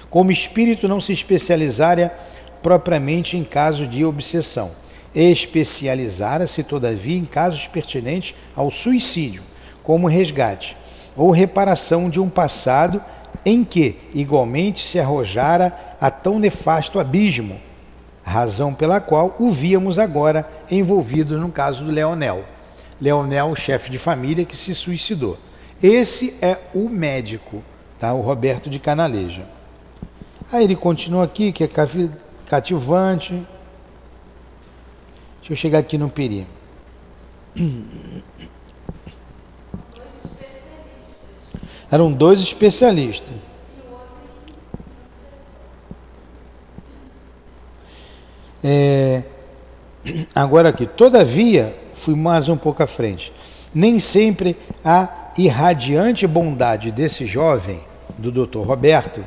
Como 0.07 0.31
espírito 0.31 0.87
não 0.87 1.01
se 1.01 1.11
especializara 1.11 2.13
propriamente 2.61 3.37
em 3.37 3.43
casos 3.43 3.89
de 3.89 4.05
obsessão 4.05 4.71
especializara-se, 5.13 6.63
todavia, 6.63 7.17
em 7.17 7.25
casos 7.25 7.67
pertinentes 7.67 8.35
ao 8.55 8.69
suicídio, 8.69 9.43
como 9.83 10.07
resgate 10.07 10.77
ou 11.15 11.31
reparação 11.31 12.09
de 12.09 12.19
um 12.19 12.29
passado 12.29 13.03
em 13.45 13.63
que, 13.63 13.97
igualmente, 14.13 14.81
se 14.81 14.99
arrojara 14.99 15.77
a 15.99 16.09
tão 16.09 16.39
nefasto 16.39 16.99
abismo, 16.99 17.59
razão 18.23 18.73
pela 18.73 19.01
qual 19.01 19.35
o 19.39 19.51
víamos 19.51 19.99
agora 19.99 20.47
envolvido 20.69 21.37
no 21.37 21.51
caso 21.51 21.83
do 21.83 21.91
Leonel. 21.91 22.45
Leonel, 23.01 23.55
chefe 23.55 23.89
de 23.89 23.97
família 23.97 24.45
que 24.45 24.55
se 24.55 24.75
suicidou. 24.75 25.37
Esse 25.81 26.35
é 26.41 26.57
o 26.73 26.89
médico, 26.89 27.63
tá? 27.97 28.13
o 28.13 28.21
Roberto 28.21 28.69
de 28.69 28.79
Canaleja. 28.79 29.45
Aí 30.51 30.63
ele 30.63 30.75
continua 30.75 31.23
aqui, 31.23 31.51
que 31.51 31.63
é 31.63 31.69
cativante, 32.47 33.45
Deixa 35.49 35.65
eu 35.65 35.69
chegar 35.71 35.79
aqui 35.79 35.97
no 35.97 36.12
Peri. 36.12 36.45
Eram 41.91 42.12
dois 42.12 42.39
especialistas. 42.39 43.33
É, 48.63 49.23
agora 50.35 50.69
aqui, 50.69 50.85
todavia, 50.85 51.75
fui 51.95 52.13
mais 52.13 52.47
um 52.47 52.55
pouco 52.55 52.83
à 52.83 52.88
frente. 52.88 53.33
Nem 53.73 53.99
sempre 53.99 54.55
há 54.85 55.31
irradiante 55.35 56.27
bondade 56.27 56.91
desse 56.91 57.25
jovem, 57.25 57.81
do 58.19 58.31
Dr. 58.31 58.59
Roberto, 58.59 59.25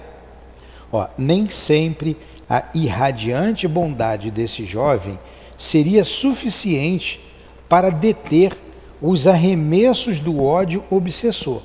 ó, 0.92 1.08
nem 1.18 1.48
sempre 1.48 2.16
a 2.48 2.62
irradiante 2.74 3.66
bondade 3.66 4.30
desse 4.30 4.64
jovem 4.64 5.18
seria 5.62 6.02
suficiente 6.02 7.20
para 7.68 7.88
deter 7.88 8.52
os 9.00 9.28
arremessos 9.28 10.18
do 10.18 10.42
ódio 10.42 10.82
obsessor. 10.90 11.62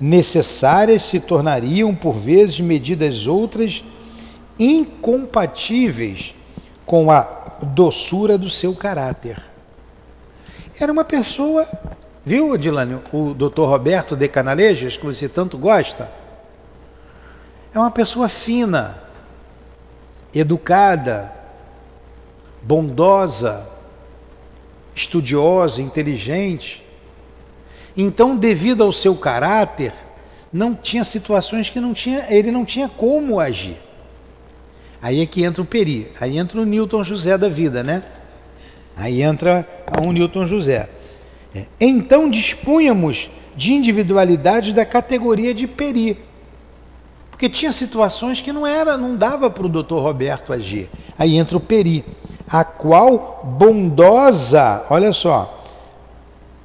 Necessárias 0.00 1.04
se 1.04 1.20
tornariam, 1.20 1.94
por 1.94 2.14
vezes, 2.14 2.58
medidas 2.58 3.28
outras 3.28 3.84
incompatíveis 4.58 6.34
com 6.84 7.08
a 7.08 7.22
doçura 7.62 8.36
do 8.36 8.50
seu 8.50 8.74
caráter. 8.74 9.40
Era 10.80 10.90
uma 10.90 11.04
pessoa, 11.04 11.68
viu, 12.24 12.52
Adilane, 12.52 12.98
o 13.12 13.32
doutor 13.32 13.68
Roberto 13.68 14.16
de 14.16 14.26
Canalejas, 14.26 14.96
que 14.96 15.06
você 15.06 15.28
tanto 15.28 15.56
gosta? 15.56 16.10
É 17.72 17.78
uma 17.78 17.92
pessoa 17.92 18.28
fina, 18.28 19.00
educada, 20.34 21.37
bondosa, 22.62 23.68
estudiosa, 24.94 25.80
inteligente. 25.80 26.82
Então, 27.96 28.36
devido 28.36 28.82
ao 28.82 28.92
seu 28.92 29.14
caráter, 29.14 29.92
não 30.52 30.74
tinha 30.74 31.04
situações 31.04 31.70
que 31.70 31.80
não 31.80 31.92
tinha, 31.92 32.26
ele 32.28 32.50
não 32.50 32.64
tinha 32.64 32.88
como 32.88 33.38
agir. 33.40 33.76
Aí 35.00 35.20
é 35.20 35.26
que 35.26 35.44
entra 35.44 35.62
o 35.62 35.66
Peri, 35.66 36.10
aí 36.20 36.38
entra 36.38 36.60
o 36.60 36.64
Newton 36.64 37.04
José 37.04 37.38
da 37.38 37.48
vida, 37.48 37.84
né? 37.84 38.02
Aí 38.96 39.22
entra 39.22 39.66
um 40.04 40.12
Newton 40.12 40.44
José. 40.44 40.88
É. 41.54 41.66
Então 41.80 42.28
dispunhamos 42.28 43.30
de 43.56 43.72
individualidade 43.72 44.72
da 44.72 44.84
categoria 44.84 45.54
de 45.54 45.66
Peri. 45.66 46.18
Porque 47.30 47.48
tinha 47.48 47.70
situações 47.70 48.40
que 48.40 48.52
não 48.52 48.66
era, 48.66 48.96
não 48.96 49.14
dava 49.14 49.48
para 49.48 49.64
o 49.64 49.68
doutor 49.68 50.02
Roberto 50.02 50.52
agir. 50.52 50.90
Aí 51.16 51.36
entra 51.36 51.56
o 51.56 51.60
Peri, 51.60 52.04
a 52.50 52.64
qual 52.64 53.42
bondosa, 53.44 54.84
olha 54.90 55.12
só, 55.12 55.62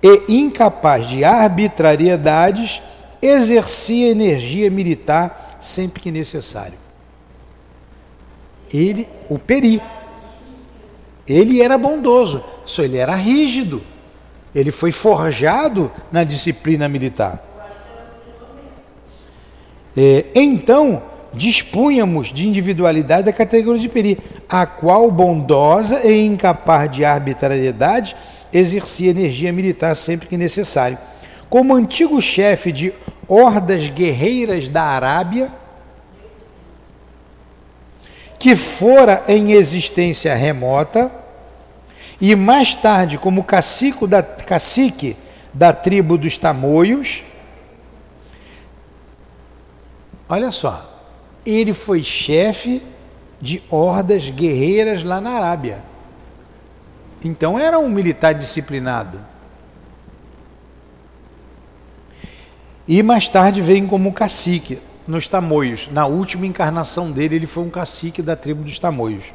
e 0.01 0.35
incapaz 0.35 1.07
de 1.07 1.23
arbitrariedades, 1.23 2.81
exercia 3.21 4.11
energia 4.11 4.69
militar 4.69 5.57
sempre 5.59 6.01
que 6.01 6.11
necessário 6.11 6.83
ele, 8.73 9.07
o 9.29 9.37
Peri, 9.37 9.81
ele 11.27 11.61
era 11.61 11.77
bondoso, 11.77 12.43
só 12.65 12.81
ele 12.81 12.97
era 12.97 13.15
rígido. 13.15 13.81
Ele 14.53 14.71
foi 14.71 14.91
forjado 14.91 15.91
na 16.11 16.23
disciplina 16.23 16.89
militar. 16.89 17.43
É, 19.95 20.25
então, 20.35 21.01
dispunhamos 21.33 22.31
de 22.31 22.47
individualidade 22.47 23.23
da 23.23 23.33
categoria 23.33 23.81
de 23.81 23.89
Peri, 23.89 24.17
a 24.47 24.65
qual 24.65 25.09
bondosa 25.09 26.01
e 26.03 26.25
incapaz 26.25 26.91
de 26.91 27.03
arbitrariedade 27.03 28.15
exercia 28.51 29.09
energia 29.09 29.51
militar 29.51 29.95
sempre 29.95 30.27
que 30.27 30.37
necessário. 30.37 30.97
Como 31.49 31.75
antigo 31.75 32.21
chefe 32.21 32.71
de 32.71 32.93
hordas 33.27 33.87
guerreiras 33.89 34.69
da 34.69 34.83
Arábia, 34.83 35.49
que 38.37 38.55
fora 38.55 39.23
em 39.27 39.53
existência 39.53 40.35
remota 40.35 41.11
e 42.19 42.35
mais 42.35 42.75
tarde 42.75 43.17
como 43.17 43.43
cacique 43.43 44.05
da, 44.05 44.21
cacique 44.21 45.15
da 45.53 45.71
tribo 45.71 46.17
dos 46.17 46.37
tamoios. 46.37 47.23
Olha 50.27 50.51
só, 50.51 50.92
ele 51.45 51.73
foi 51.73 52.03
chefe 52.03 52.81
de 53.41 53.61
hordas 53.69 54.29
guerreiras 54.29 55.03
lá 55.03 55.19
na 55.19 55.31
Arábia. 55.31 55.83
Então 57.23 57.57
era 57.57 57.79
um 57.79 57.89
militar 57.89 58.33
disciplinado. 58.33 59.19
E 62.87 63.01
mais 63.01 63.29
tarde 63.29 63.61
veio 63.61 63.87
como 63.87 64.11
cacique 64.11 64.79
nos 65.07 65.27
Tamoios. 65.27 65.89
Na 65.91 66.05
última 66.05 66.45
encarnação 66.45 67.11
dele, 67.11 67.35
ele 67.35 67.47
foi 67.47 67.63
um 67.63 67.69
cacique 67.69 68.21
da 68.21 68.35
tribo 68.35 68.63
dos 68.63 68.77
Tamoios. 68.77 69.25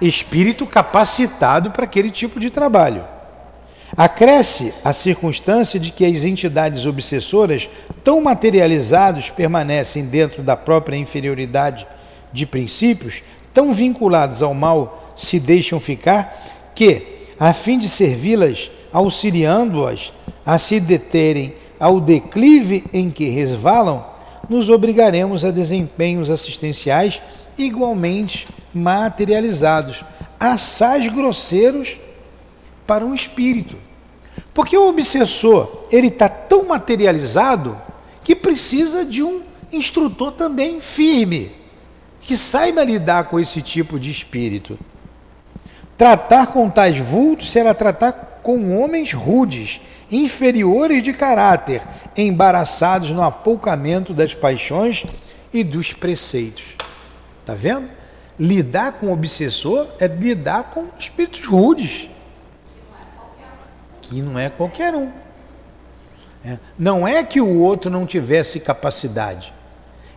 Espírito 0.00 0.66
capacitado 0.66 1.70
para 1.70 1.84
aquele 1.84 2.10
tipo 2.10 2.38
de 2.38 2.50
trabalho. 2.50 3.04
Acresce 3.96 4.74
a 4.84 4.92
circunstância 4.92 5.78
de 5.78 5.92
que 5.92 6.04
as 6.04 6.24
entidades 6.24 6.86
obsessoras, 6.86 7.68
tão 8.02 8.20
materializados, 8.20 9.30
permanecem 9.30 10.04
dentro 10.04 10.42
da 10.42 10.56
própria 10.56 10.96
inferioridade 10.96 11.86
de 12.32 12.44
princípios, 12.44 13.22
tão 13.52 13.72
vinculados 13.72 14.42
ao 14.42 14.52
mal, 14.52 15.12
se 15.16 15.38
deixam 15.38 15.78
ficar, 15.78 16.72
que, 16.74 17.02
a 17.38 17.52
fim 17.52 17.78
de 17.78 17.88
servi-las, 17.88 18.70
auxiliando-as 18.92 20.12
a 20.44 20.58
se 20.58 20.80
deterem 20.80 21.54
ao 21.78 22.00
declive 22.00 22.84
em 22.92 23.10
que 23.10 23.28
resvalam, 23.28 24.04
nos 24.48 24.68
obrigaremos 24.68 25.44
a 25.44 25.50
desempenhos 25.50 26.30
assistenciais 26.30 27.22
igualmente 27.56 28.48
materializados, 28.72 30.04
assaz 30.38 31.08
grosseiros 31.08 31.98
para 32.86 33.04
um 33.04 33.14
espírito. 33.14 33.76
Porque 34.52 34.76
o 34.76 34.88
obsessor, 34.88 35.84
ele 35.90 36.08
está 36.08 36.28
tão 36.28 36.64
materializado 36.64 37.80
que 38.22 38.34
precisa 38.34 39.04
de 39.04 39.22
um 39.22 39.42
instrutor 39.72 40.32
também 40.32 40.80
firme, 40.80 41.52
que 42.20 42.36
saiba 42.36 42.84
lidar 42.84 43.24
com 43.24 43.38
esse 43.38 43.60
tipo 43.60 43.98
de 43.98 44.10
espírito. 44.10 44.78
Tratar 45.96 46.48
com 46.48 46.70
tais 46.70 46.98
vultos 46.98 47.50
será 47.50 47.74
tratar 47.74 48.40
com 48.42 48.78
homens 48.78 49.12
rudes, 49.12 49.80
inferiores 50.10 51.02
de 51.02 51.12
caráter, 51.12 51.82
embaraçados 52.16 53.10
no 53.10 53.22
apoucamento 53.22 54.12
das 54.12 54.34
paixões 54.34 55.04
e 55.52 55.62
dos 55.64 55.92
preceitos. 55.92 56.76
Está 57.40 57.54
vendo? 57.54 57.88
Lidar 58.38 58.92
com 58.92 59.06
o 59.06 59.12
obsessor 59.12 59.86
é 60.00 60.06
lidar 60.06 60.64
com 60.64 60.86
espíritos 60.98 61.46
rudes, 61.46 62.10
que 64.08 64.20
não 64.22 64.38
é 64.38 64.48
qualquer 64.48 64.94
um. 64.94 65.10
É. 66.44 66.58
Não 66.78 67.08
é 67.08 67.24
que 67.24 67.40
o 67.40 67.60
outro 67.60 67.90
não 67.90 68.06
tivesse 68.06 68.60
capacidade. 68.60 69.52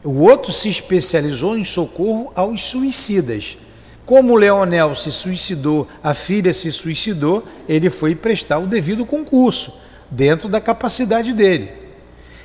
O 0.04 0.22
outro 0.22 0.52
se 0.52 0.70
especializou 0.70 1.58
em 1.58 1.64
socorro 1.64 2.32
aos 2.36 2.64
suicidas. 2.64 3.58
Como 4.06 4.36
Leonel 4.36 4.96
se 4.96 5.12
suicidou, 5.12 5.88
a 6.04 6.14
filha 6.14 6.54
se 6.54 6.72
suicidou, 6.72 7.46
ele 7.68 7.90
foi 7.90 8.16
prestar 8.16 8.60
o 8.60 8.68
devido 8.68 9.06
concurso, 9.06 9.74
dentro 10.10 10.48
da 10.48 10.62
capacidade 10.62 11.34
dele. 11.34 11.72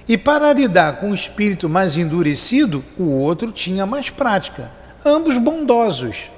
E 0.09 0.19
para 0.19 0.53
lidar 0.53 0.99
com 0.99 1.11
o 1.11 1.15
espírito 1.15 1.69
mais 1.69 1.97
endurecido, 1.97 2.85
o 2.99 3.05
outro 3.05 3.53
tinha 3.53 3.87
mais 3.87 4.11
prática. 4.11 4.71
Ambos 5.05 5.39
bondosos, 5.39 6.31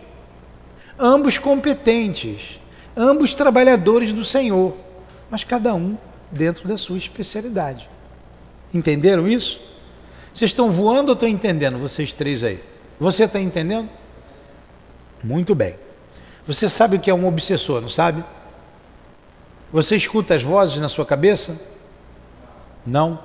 ambos 0.99 1.39
competentes, 1.39 2.61
ambos 2.97 3.33
trabalhadores 3.33 4.13
do 4.13 4.25
Senhor, 4.25 4.75
mas 5.31 5.45
cada 5.45 5.75
um 5.75 5.97
dentro 6.31 6.69
da 6.69 6.77
sua 6.77 6.97
especialidade. 6.97 7.89
Entenderam 8.73 9.29
isso? 9.29 9.61
Vocês 10.33 10.51
estão 10.51 10.71
voando 10.71 11.11
ou 11.11 11.15
estão 11.15 11.29
entendendo, 11.29 11.79
vocês 11.79 12.13
três 12.13 12.43
aí? 12.43 12.63
Você 12.99 13.25
está 13.25 13.41
entendendo? 13.41 13.89
Muito 15.23 15.55
bem. 15.55 15.77
Você 16.47 16.69
sabe 16.69 16.97
o 16.97 17.01
que 17.01 17.11
é 17.11 17.15
um 17.15 17.27
obsessor, 17.27 17.81
não 17.81 17.89
sabe? 17.89 18.25
Você 19.73 19.97
escuta 19.97 20.35
as 20.35 20.43
vozes 20.43 20.79
na 20.79 20.89
sua 20.89 21.07
cabeça? 21.07 21.59
Não. 22.87 23.19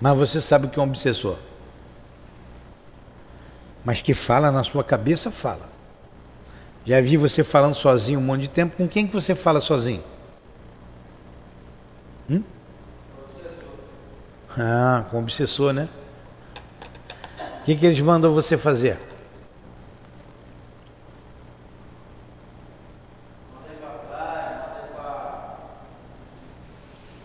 Mas 0.00 0.18
você 0.18 0.40
sabe 0.40 0.66
o 0.66 0.70
que 0.70 0.78
é 0.78 0.82
um 0.82 0.86
obsessor. 0.86 1.36
Mas 3.84 4.02
que 4.02 4.14
fala 4.14 4.50
na 4.50 4.64
sua 4.64 4.82
cabeça, 4.82 5.30
fala. 5.30 5.70
Já 6.84 7.00
vi 7.00 7.16
você 7.16 7.44
falando 7.44 7.74
sozinho 7.74 8.18
um 8.18 8.22
monte 8.22 8.42
de 8.42 8.50
tempo. 8.50 8.76
Com 8.76 8.88
quem 8.88 9.06
que 9.06 9.14
você 9.14 9.34
fala 9.34 9.60
sozinho? 9.60 10.02
Hum? 12.32 12.42
Ah, 14.58 15.04
com 15.10 15.18
obsessor, 15.18 15.72
né? 15.72 15.88
O 17.60 17.64
que, 17.64 17.76
que 17.76 17.86
eles 17.86 18.00
mandam 18.00 18.34
você 18.34 18.56
fazer? 18.56 18.98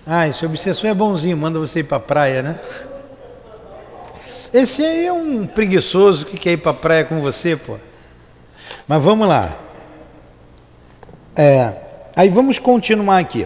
Ah, 0.09 0.25
esse 0.25 0.45
obsessor 0.45 0.89
é 0.89 0.93
bonzinho, 0.93 1.35
manda 1.35 1.59
você 1.59 1.81
ir 1.81 1.83
para 1.83 1.97
a 1.97 1.99
praia, 1.99 2.41
né? 2.41 2.57
Esse 4.53 4.85
aí 4.85 5.05
é 5.05 5.11
um 5.11 5.45
preguiçoso 5.45 6.25
que 6.25 6.37
quer 6.37 6.53
ir 6.53 6.57
para 6.57 6.71
a 6.71 6.73
praia 6.73 7.03
com 7.03 7.19
você, 7.19 7.57
pô. 7.57 7.77
Mas 8.87 9.03
vamos 9.03 9.27
lá. 9.27 9.53
É, 11.35 11.73
aí 12.15 12.29
vamos 12.29 12.57
continuar 12.57 13.17
aqui. 13.17 13.45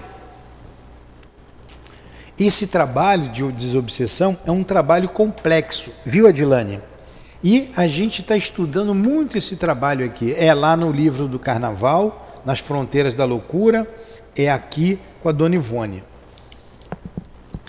Esse 2.44 2.66
trabalho 2.66 3.30
de 3.30 3.52
desobsessão 3.52 4.36
é 4.48 4.50
um 4.50 4.64
trabalho 4.64 5.08
complexo, 5.08 5.92
viu, 6.04 6.26
Adilane? 6.26 6.80
E 7.44 7.70
a 7.78 7.86
gente 7.86 8.22
está 8.22 8.36
estudando 8.36 8.96
muito 8.96 9.38
esse 9.38 9.56
trabalho 9.56 10.04
aqui. 10.04 10.34
É 10.36 10.52
lá 10.52 10.76
no 10.76 10.92
livro 10.92 11.28
do 11.28 11.38
Carnaval, 11.38 12.42
nas 12.44 12.58
Fronteiras 12.58 13.14
da 13.14 13.26
Loucura, 13.26 13.88
é 14.36 14.50
aqui 14.50 14.98
com 15.22 15.30
a 15.30 15.32
Dona 15.32 15.54
Ivone. 15.54 16.04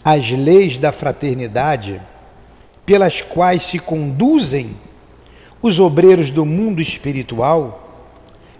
As 0.03 0.31
leis 0.31 0.79
da 0.79 0.91
fraternidade 0.91 2.01
pelas 2.87 3.21
quais 3.21 3.65
se 3.65 3.79
conduzem 3.79 4.75
os 5.61 5.79
obreiros 5.81 6.31
do 6.31 6.47
mundo 6.47 6.81
espiritual 6.81 8.09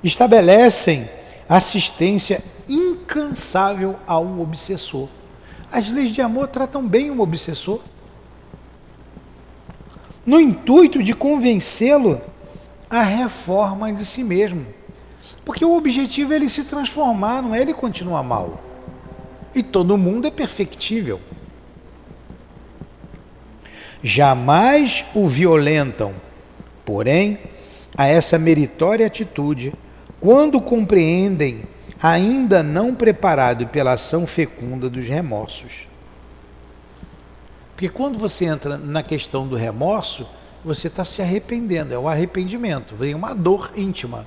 estabelecem 0.05 1.09
assistência 1.49 2.45
incansável 2.69 3.97
ao 4.07 4.41
obsessor. 4.41 5.09
As 5.73 5.89
leis 5.89 6.11
de 6.11 6.21
amor 6.21 6.49
tratam 6.49 6.87
bem 6.87 7.11
o 7.11 7.21
obsessor. 7.21 7.81
No 10.27 10.39
intuito 10.39 11.03
de 11.03 11.15
convencê-lo 11.15 12.21
à 12.91 13.03
reforma 13.03 13.91
de 13.91 14.05
si 14.05 14.23
mesmo. 14.23 14.67
Porque 15.47 15.65
o 15.65 15.75
objetivo 15.75 16.35
é 16.35 16.37
ele 16.37 16.51
se 16.51 16.65
transformar, 16.65 17.41
não 17.41 17.55
é 17.55 17.63
ele 17.63 17.73
continuar 17.73 18.23
mal. 18.23 18.63
E 19.55 19.63
todo 19.63 19.97
mundo 19.97 20.29
é 20.29 20.31
perfectível. 20.31 21.19
Jamais 24.03 25.07
o 25.15 25.27
violentam, 25.27 26.13
porém, 26.85 27.39
a 27.97 28.07
essa 28.07 28.39
meritória 28.39 29.07
atitude, 29.07 29.73
quando 30.21 30.61
compreendem 30.61 31.65
ainda 32.03 32.63
não 32.63 32.95
preparado 32.95 33.67
pela 33.69 33.93
ação 33.93 34.27
fecunda 34.27 34.91
dos 34.91 35.07
remorsos. 35.07 35.87
Porque 37.75 37.89
quando 37.89 38.19
você 38.19 38.47
entra 38.47 38.77
na 38.77 39.03
questão 39.03 39.47
do 39.47 39.55
remorso, 39.55 40.27
você 40.65 40.89
está 40.89 41.05
se 41.05 41.23
arrependendo, 41.23 41.95
é 41.95 41.99
o 41.99 42.09
arrependimento, 42.09 42.95
vem 42.97 43.15
uma 43.15 43.35
dor 43.35 43.73
íntima. 43.77 44.27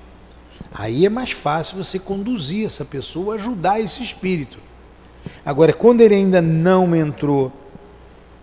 Aí 0.74 1.06
é 1.06 1.10
mais 1.10 1.32
fácil 1.32 1.78
você 1.78 2.00
conduzir 2.00 2.66
essa 2.66 2.86
pessoa, 2.86 3.36
ajudar 3.36 3.80
esse 3.80 4.02
espírito. 4.02 4.58
Agora, 5.46 5.74
quando 5.74 6.02
ele 6.02 6.16
ainda 6.16 6.42
não 6.42 6.96
entrou 6.96 7.52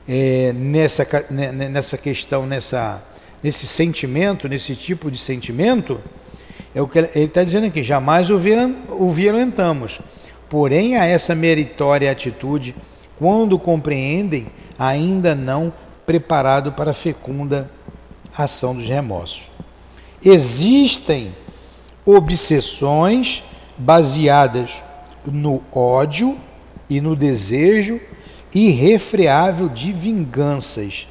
é, 0.08 0.52
nessa, 0.52 1.06
nessa 1.30 1.96
questão, 1.96 2.46
nessa, 2.46 3.02
nesse 3.42 3.66
sentimento, 3.66 4.48
nesse 4.48 4.74
tipo 4.74 5.10
de 5.10 5.18
sentimento, 5.18 6.00
é 6.74 6.80
o 6.80 6.88
que 6.88 6.98
ele 6.98 7.08
está 7.14 7.44
dizendo 7.44 7.66
aqui, 7.66 7.82
jamais 7.82 8.30
o, 8.30 8.36
o 8.88 9.10
violentamos. 9.10 10.00
Porém, 10.48 10.96
a 10.96 11.04
essa 11.04 11.34
meritória 11.34 12.10
atitude, 12.10 12.74
quando 13.18 13.58
compreendem, 13.58 14.46
ainda 14.78 15.34
não 15.34 15.72
preparado 16.04 16.72
para 16.72 16.90
a 16.90 16.94
fecunda 16.94 17.70
ação 18.36 18.74
dos 18.74 18.88
remorsos. 18.88 19.50
Existem 20.24 21.34
obsessões 22.04 23.42
baseadas 23.78 24.82
no 25.24 25.62
ódio 25.72 26.38
e 26.88 27.00
no 27.00 27.14
desejo 27.14 28.00
irrefreável 28.54 29.68
de 29.68 29.92
vinganças 29.92 31.06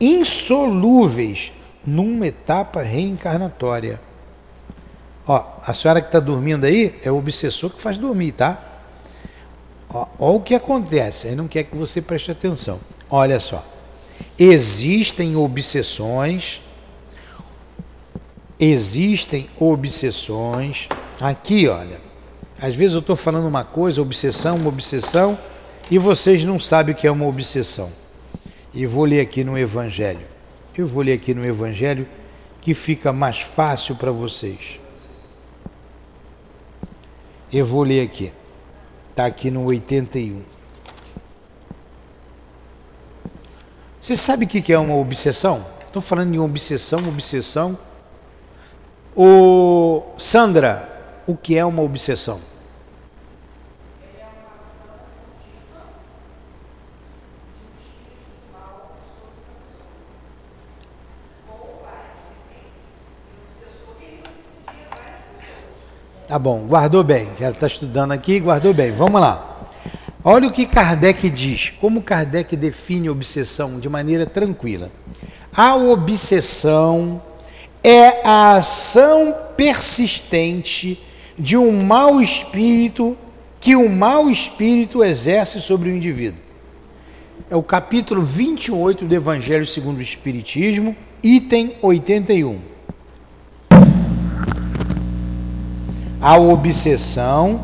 insolúveis 0.00 1.52
numa 1.84 2.26
etapa 2.26 2.82
reencarnatória. 2.82 4.00
Ó, 5.26 5.44
a 5.66 5.74
senhora 5.74 6.00
que 6.00 6.08
está 6.08 6.20
dormindo 6.20 6.64
aí 6.64 6.94
é 7.02 7.10
o 7.10 7.16
obsessor 7.16 7.70
que 7.70 7.80
faz 7.80 7.98
dormir, 7.98 8.32
tá? 8.32 8.62
Ó, 9.88 10.06
ó 10.18 10.34
o 10.34 10.40
que 10.40 10.54
acontece, 10.54 11.26
ele 11.26 11.36
não 11.36 11.48
quer 11.48 11.64
que 11.64 11.76
você 11.76 12.00
preste 12.00 12.30
atenção. 12.30 12.78
Olha 13.10 13.40
só, 13.40 13.64
existem 14.38 15.34
obsessões, 15.36 16.62
existem 18.58 19.48
obsessões. 19.58 20.88
Aqui, 21.20 21.66
olha, 21.66 22.00
às 22.60 22.76
vezes 22.76 22.94
eu 22.94 23.00
estou 23.00 23.16
falando 23.16 23.46
uma 23.46 23.64
coisa, 23.64 24.00
obsessão, 24.00 24.56
uma 24.56 24.68
obsessão, 24.68 25.36
e 25.90 25.98
vocês 25.98 26.44
não 26.44 26.58
sabem 26.58 26.94
o 26.94 26.98
que 26.98 27.06
é 27.06 27.10
uma 27.10 27.26
obsessão. 27.26 27.90
E 28.72 28.86
vou 28.86 29.04
ler 29.04 29.20
aqui 29.20 29.42
no 29.42 29.58
Evangelho. 29.58 30.26
Eu 30.76 30.86
vou 30.86 31.02
ler 31.02 31.14
aqui 31.14 31.32
no 31.32 31.44
Evangelho 31.44 32.06
que 32.60 32.74
fica 32.74 33.12
mais 33.12 33.40
fácil 33.40 33.96
para 33.96 34.10
vocês. 34.10 34.78
Eu 37.52 37.64
vou 37.64 37.82
ler 37.82 38.02
aqui. 38.02 38.32
Está 39.10 39.26
aqui 39.26 39.50
no 39.50 39.64
81. 39.64 40.42
Você 44.00 44.16
sabe 44.16 44.44
o 44.44 44.48
que 44.48 44.72
é 44.72 44.78
uma 44.78 44.96
obsessão? 44.96 45.64
Estou 45.86 46.02
falando 46.02 46.32
de 46.32 46.38
obsessão, 46.38 46.98
obsessão. 47.08 47.78
O 49.16 50.02
Sandra, 50.18 51.22
o 51.26 51.36
que 51.36 51.56
é 51.56 51.64
uma 51.64 51.82
obsessão? 51.82 52.40
Tá 66.28 66.40
bom, 66.40 66.66
guardou 66.66 67.04
bem. 67.04 67.28
Ela 67.38 67.52
está 67.52 67.68
estudando 67.68 68.10
aqui, 68.10 68.40
guardou 68.40 68.74
bem. 68.74 68.90
Vamos 68.90 69.20
lá. 69.20 69.60
Olha 70.24 70.48
o 70.48 70.52
que 70.52 70.66
Kardec 70.66 71.30
diz, 71.30 71.70
como 71.70 72.02
Kardec 72.02 72.56
define 72.56 73.08
obsessão 73.08 73.78
de 73.78 73.88
maneira 73.88 74.26
tranquila. 74.26 74.90
A 75.56 75.76
obsessão 75.76 77.22
é 77.80 78.26
a 78.26 78.56
ação 78.56 79.36
persistente 79.56 81.00
de 81.38 81.56
um 81.56 81.84
mau 81.84 82.20
espírito 82.20 83.16
que 83.60 83.76
o 83.76 83.88
mau 83.88 84.28
espírito 84.28 85.04
exerce 85.04 85.60
sobre 85.60 85.90
o 85.90 85.94
indivíduo. 85.94 86.40
É 87.48 87.54
o 87.54 87.62
capítulo 87.62 88.22
28 88.22 89.04
do 89.04 89.14
Evangelho 89.14 89.64
segundo 89.64 89.98
o 89.98 90.02
Espiritismo, 90.02 90.96
item 91.22 91.74
81. 91.80 92.75
A 96.20 96.38
obsessão 96.38 97.60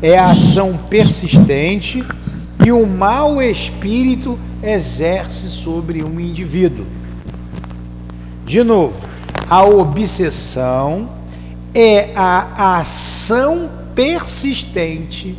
é 0.00 0.18
a 0.18 0.30
ação 0.30 0.78
persistente 0.88 2.04
que 2.62 2.70
o 2.70 2.86
mau 2.86 3.42
espírito 3.42 4.38
exerce 4.62 5.48
sobre 5.48 6.02
um 6.02 6.18
indivíduo. 6.18 6.86
De 8.44 8.62
novo, 8.62 8.96
a 9.48 9.64
obsessão 9.64 11.10
é 11.74 12.12
a 12.14 12.78
ação 12.78 13.70
persistente 13.94 15.36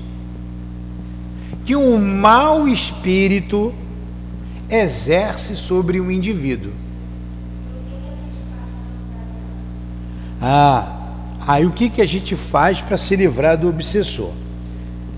que 1.66 1.76
o 1.76 1.98
mau 1.98 2.68
espírito 2.68 3.74
exerce 4.70 5.56
sobre 5.56 6.00
um 6.00 6.10
indivíduo. 6.10 6.72
Ah, 10.42 10.99
Aí 11.48 11.66
o 11.66 11.72
que, 11.72 11.90
que 11.90 12.02
a 12.02 12.06
gente 12.06 12.36
faz 12.36 12.82
para 12.82 12.98
se 12.98 13.16
livrar 13.16 13.58
do 13.58 13.70
obsessor? 13.70 14.32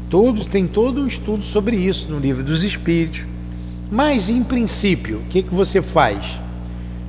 Todos 0.10 0.46
tem 0.46 0.68
todo 0.68 1.02
um 1.02 1.08
estudo 1.08 1.44
sobre 1.44 1.76
isso 1.76 2.10
no 2.10 2.20
livro 2.20 2.44
dos 2.44 2.64
Espíritos. 2.64 3.26
Mas 3.90 4.30
em 4.30 4.44
princípio, 4.44 5.20
o 5.20 5.24
que, 5.30 5.44
que 5.44 5.54
você 5.54 5.82
faz? 5.82 6.40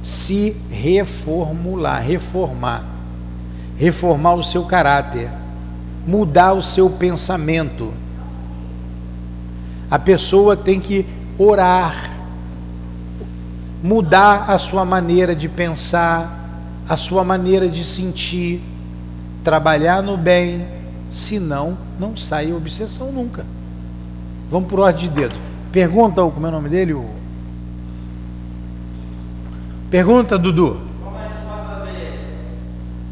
Se 0.03 0.57
reformular, 0.71 2.03
reformar, 2.03 2.85
reformar 3.77 4.35
o 4.35 4.43
seu 4.43 4.65
caráter, 4.65 5.31
mudar 6.07 6.53
o 6.55 6.63
seu 6.63 6.91
pensamento. 6.91 7.93
A 9.91 9.99
pessoa 9.99 10.57
tem 10.57 10.81
que 10.81 11.07
orar, 11.39 12.11
mudar 13.83 14.51
a 14.51 14.59
sua 14.59 14.85
maneira 14.85 15.35
de 15.35 15.49
pensar, 15.49 16.39
a 16.89 16.97
sua 16.97 17.23
maneira 17.23 17.69
de 17.69 17.85
sentir 17.85 18.61
trabalhar 19.43 20.03
no 20.03 20.17
bem, 20.17 20.67
senão 21.11 21.77
não 21.99 22.17
sai 22.17 22.53
obsessão 22.53 23.13
nunca. 23.13 23.45
Vamos 24.51 24.69
por 24.69 24.81
ordem 24.81 25.09
de 25.09 25.11
dedo. 25.11 25.37
Pergunta, 25.71 26.23
como 26.23 26.47
é 26.47 26.49
o 26.49 26.53
nome 26.53 26.69
dele? 26.69 26.93
O... 26.93 27.09
Pergunta, 29.91 30.39
Dudu. 30.39 30.81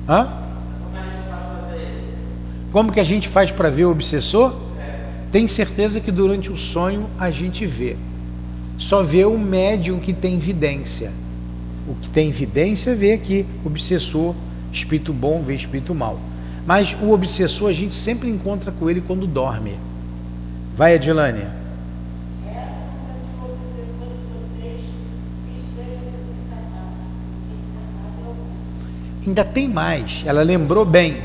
Hã? 0.09 0.29
Como 2.73 2.93
que 2.93 3.01
a 3.01 3.05
gente 3.05 3.29
faz 3.29 3.51
para 3.51 3.71
ver 3.71 3.87
o 3.87 3.90
obsessor? 3.90 4.55
Tem 5.33 5.47
certeza 5.49 6.01
que 6.01 6.11
durante 6.11 6.51
o 6.51 6.57
sonho 6.57 7.07
a 7.19 7.31
gente 7.31 7.66
vê. 7.66 7.97
Só 8.79 9.03
vê 9.03 9.25
o 9.25 9.38
médium 9.38 9.99
que 9.99 10.12
tem 10.12 10.38
vidência. 10.38 11.12
O 11.88 11.95
que 11.95 12.09
tem 12.09 12.31
vidência 12.31 12.95
vê 12.95 13.12
aqui, 13.12 13.47
obsessor 13.64 14.35
espírito 14.73 15.13
bom 15.13 15.43
vê 15.43 15.55
espírito 15.55 15.95
mal. 15.95 16.19
Mas 16.67 16.97
o 17.01 17.11
obsessor 17.13 17.71
a 17.71 17.73
gente 17.73 17.95
sempre 17.95 18.29
encontra 18.29 18.71
com 18.71 18.89
ele 18.89 19.01
quando 19.01 19.27
dorme. 19.27 19.79
Vai, 20.77 20.95
Adilane. 20.95 21.47
Ainda 29.27 29.45
tem 29.45 29.69
mais, 29.69 30.23
ela 30.27 30.43
lembrou 30.43 30.85
bem. 30.85 31.17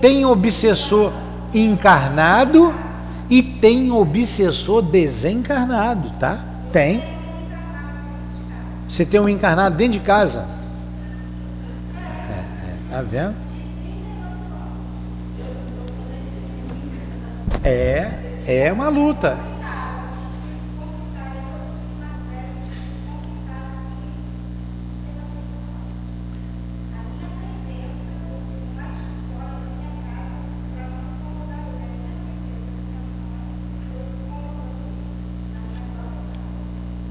Tem 0.00 0.24
obsessor 0.24 1.12
encarnado 1.52 2.74
e 3.30 3.42
tem 3.42 3.90
obsessor 3.90 4.82
desencarnado, 4.82 6.10
tá? 6.18 6.38
Tem. 6.72 7.02
Você 8.88 9.04
tem 9.04 9.20
um 9.20 9.28
encarnado 9.28 9.76
dentro 9.76 9.94
de 9.94 10.00
casa. 10.00 10.57
Tá 12.98 13.04
vendo? 13.04 13.36
É, 17.62 18.10
é 18.44 18.72
uma 18.72 18.88
luta. 18.88 19.38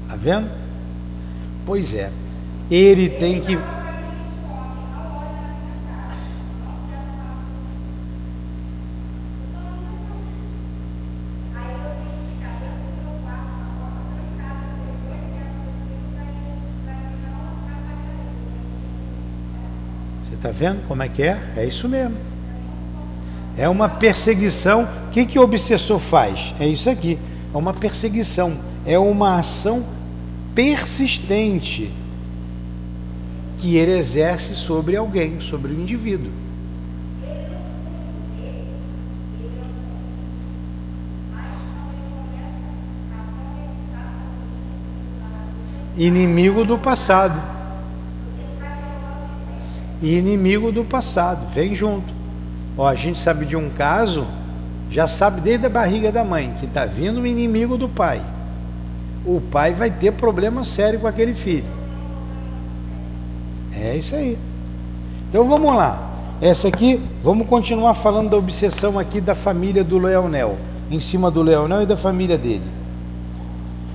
Tá 0.06 0.16
vendo? 0.16 0.50
Pois 1.64 1.94
é. 1.94 2.10
Ele 2.70 3.08
tem 3.08 3.40
que 3.40 3.56
Está 20.38 20.52
vendo 20.52 20.86
como 20.86 21.02
é 21.02 21.08
que 21.08 21.24
é? 21.24 21.36
É 21.56 21.66
isso 21.66 21.88
mesmo. 21.88 22.16
É 23.56 23.68
uma 23.68 23.88
perseguição. 23.88 24.88
O 25.08 25.10
que, 25.10 25.26
que 25.26 25.36
o 25.36 25.42
obsessor 25.42 25.98
faz? 25.98 26.54
É 26.60 26.66
isso 26.66 26.88
aqui. 26.88 27.18
É 27.52 27.58
uma 27.58 27.74
perseguição. 27.74 28.56
É 28.86 28.96
uma 28.96 29.40
ação 29.40 29.84
persistente 30.54 31.90
que 33.58 33.76
ele 33.76 33.98
exerce 33.98 34.54
sobre 34.54 34.94
alguém, 34.94 35.40
sobre 35.40 35.72
o 35.72 35.80
indivíduo. 35.80 36.30
Inimigo 45.96 46.64
do 46.64 46.78
passado 46.78 47.57
e 50.02 50.16
inimigo 50.16 50.70
do 50.70 50.84
passado, 50.84 51.46
vem 51.52 51.74
junto. 51.74 52.12
Ó, 52.76 52.86
a 52.86 52.94
gente 52.94 53.18
sabe 53.18 53.44
de 53.44 53.56
um 53.56 53.68
caso, 53.70 54.26
já 54.90 55.08
sabe 55.08 55.40
desde 55.40 55.66
a 55.66 55.70
barriga 55.70 56.12
da 56.12 56.24
mãe, 56.24 56.54
que 56.58 56.66
está 56.66 56.86
vindo 56.86 57.20
um 57.20 57.26
inimigo 57.26 57.76
do 57.76 57.88
pai. 57.88 58.20
O 59.24 59.40
pai 59.40 59.74
vai 59.74 59.90
ter 59.90 60.12
problema 60.12 60.62
sério 60.64 61.00
com 61.00 61.06
aquele 61.06 61.34
filho. 61.34 61.64
É 63.74 63.96
isso 63.96 64.14
aí. 64.14 64.38
Então 65.28 65.44
vamos 65.44 65.74
lá. 65.74 66.08
Essa 66.40 66.68
aqui, 66.68 67.00
vamos 67.22 67.48
continuar 67.48 67.94
falando 67.94 68.30
da 68.30 68.36
obsessão 68.36 68.98
aqui 68.98 69.20
da 69.20 69.34
família 69.34 69.82
do 69.82 69.98
Leonel, 69.98 70.56
em 70.88 71.00
cima 71.00 71.30
do 71.30 71.42
Leonel 71.42 71.82
e 71.82 71.86
da 71.86 71.96
família 71.96 72.38
dele. 72.38 72.62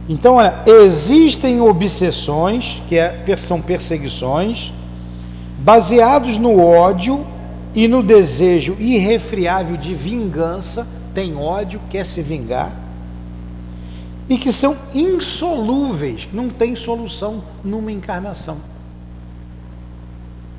Então, 0.09 0.35
olha, 0.35 0.55
existem 0.65 1.61
obsessões, 1.61 2.81
que 2.89 2.97
é, 2.97 3.23
são 3.37 3.61
perseguições, 3.61 4.73
baseados 5.63 6.37
no 6.37 6.61
ódio 6.61 7.25
e 7.73 7.87
no 7.87 8.03
desejo 8.03 8.75
irrefriável 8.79 9.77
de 9.77 9.95
vingança, 9.95 10.85
tem 11.13 11.35
ódio, 11.37 11.79
quer 11.89 12.05
se 12.05 12.21
vingar, 12.21 12.71
e 14.29 14.37
que 14.37 14.51
são 14.51 14.75
insolúveis, 14.93 16.27
não 16.33 16.49
tem 16.49 16.75
solução 16.75 17.41
numa 17.63 17.91
encarnação. 17.91 18.57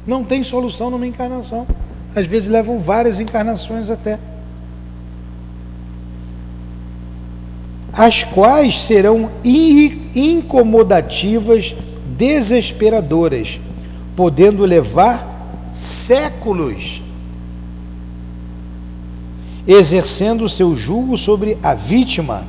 Não 0.07 0.25
tem 0.25 0.43
solução 0.43 0.91
numa 0.91 1.07
encarnação. 1.07 1.67
Às 2.15 2.27
vezes 2.27 2.49
levam 2.49 2.79
várias 2.79 3.21
encarnações 3.21 3.91
até. 3.91 4.19
As 7.93 8.23
quais 8.23 8.81
serão 8.81 9.31
incomodativas, 10.15 11.75
desesperadoras, 12.17 13.61
podendo 14.17 14.65
levar 14.65 15.71
séculos, 15.73 17.03
exercendo 19.67 20.49
seu 20.49 20.77
jugo 20.77 21.17
sobre 21.19 21.59
a 21.63 21.75
vítima, 21.75 22.45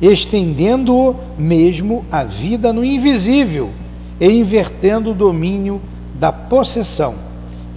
estendendo-o 0.00 1.14
mesmo 1.38 2.04
a 2.10 2.24
vida 2.24 2.72
no 2.72 2.84
invisível 2.84 3.70
e 4.20 4.28
invertendo 4.28 5.10
o 5.12 5.14
domínio 5.14 5.80
da 6.18 6.32
possessão 6.32 7.14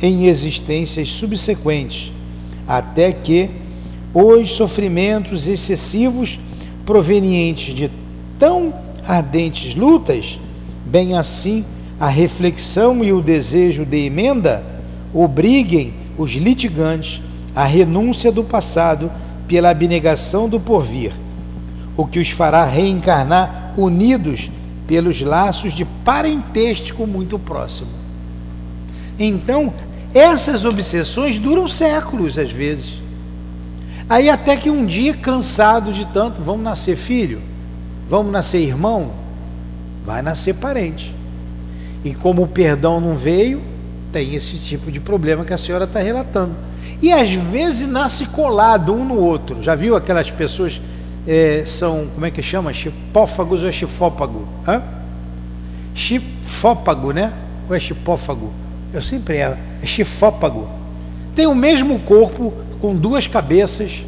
em 0.01 0.27
existências 0.27 1.09
subsequentes, 1.09 2.11
até 2.67 3.11
que 3.11 3.49
os 4.13 4.51
sofrimentos 4.53 5.47
excessivos 5.47 6.39
provenientes 6.85 7.75
de 7.75 7.91
tão 8.39 8.73
ardentes 9.07 9.75
lutas, 9.75 10.39
bem 10.85 11.17
assim 11.17 11.63
a 11.99 12.07
reflexão 12.07 13.03
e 13.03 13.11
o 13.11 13.21
desejo 13.21 13.85
de 13.85 14.05
emenda 14.05 14.63
obriguem 15.13 15.93
os 16.17 16.31
litigantes 16.31 17.21
à 17.55 17.65
renúncia 17.65 18.31
do 18.31 18.43
passado 18.43 19.11
pela 19.47 19.69
abnegação 19.69 20.47
do 20.47 20.59
porvir, 20.59 21.11
o 21.97 22.05
que 22.05 22.19
os 22.19 22.29
fará 22.29 22.63
reencarnar 22.63 23.73
unidos 23.75 24.49
pelos 24.87 25.21
laços 25.21 25.73
de 25.73 25.83
parentesco 25.83 27.05
muito 27.05 27.37
próximo. 27.37 27.89
Então, 29.19 29.73
essas 30.13 30.65
obsessões 30.65 31.37
duram 31.37 31.67
séculos 31.67 32.39
às 32.39 32.51
vezes. 32.51 32.93
Aí 34.09 34.29
até 34.29 34.57
que 34.57 34.69
um 34.69 34.85
dia, 34.85 35.13
cansado 35.13 35.91
de 35.91 36.07
tanto, 36.07 36.41
vamos 36.41 36.63
nascer 36.63 36.95
filho, 36.95 37.41
vamos 38.07 38.31
nascer 38.31 38.59
irmão, 38.59 39.11
vai 40.03 40.21
nascer 40.21 40.55
parente. 40.55 41.18
E 42.03 42.13
como 42.13 42.43
o 42.43 42.47
perdão 42.47 43.01
não 43.01 43.15
veio, 43.15 43.61
tem 44.11 44.35
esse 44.35 44.57
tipo 44.57 44.91
de 44.91 44.99
problema 44.99 45.43
que 45.43 45.53
a 45.53 45.57
senhora 45.57 45.85
está 45.85 45.99
relatando. 45.99 46.55
E 47.01 47.11
às 47.11 47.31
vezes 47.31 47.87
nasce 47.87 48.25
colado 48.27 48.93
um 48.93 49.05
no 49.05 49.17
outro. 49.17 49.61
Já 49.61 49.75
viu 49.75 49.95
aquelas 49.95 50.29
pessoas 50.31 50.81
é, 51.27 51.63
são, 51.65 52.07
como 52.13 52.25
é 52.25 52.31
que 52.31 52.41
chama? 52.41 52.73
Chipófagos 52.73 53.63
ou 53.63 53.69
é 53.69 53.71
chifópago? 53.71 54.47
Hã? 54.67 54.81
Chifópago, 55.93 57.11
né? 57.11 57.31
Ou 57.69 57.75
é 57.75 57.79
chipófago? 57.79 58.51
Eu 58.93 59.01
sempre 59.01 59.37
é, 59.37 59.57
é 59.81 59.85
chifópago. 59.85 60.67
Tem 61.35 61.45
o 61.47 61.55
mesmo 61.55 61.99
corpo 61.99 62.53
com 62.81 62.95
duas 62.95 63.27
cabeças, 63.27 64.03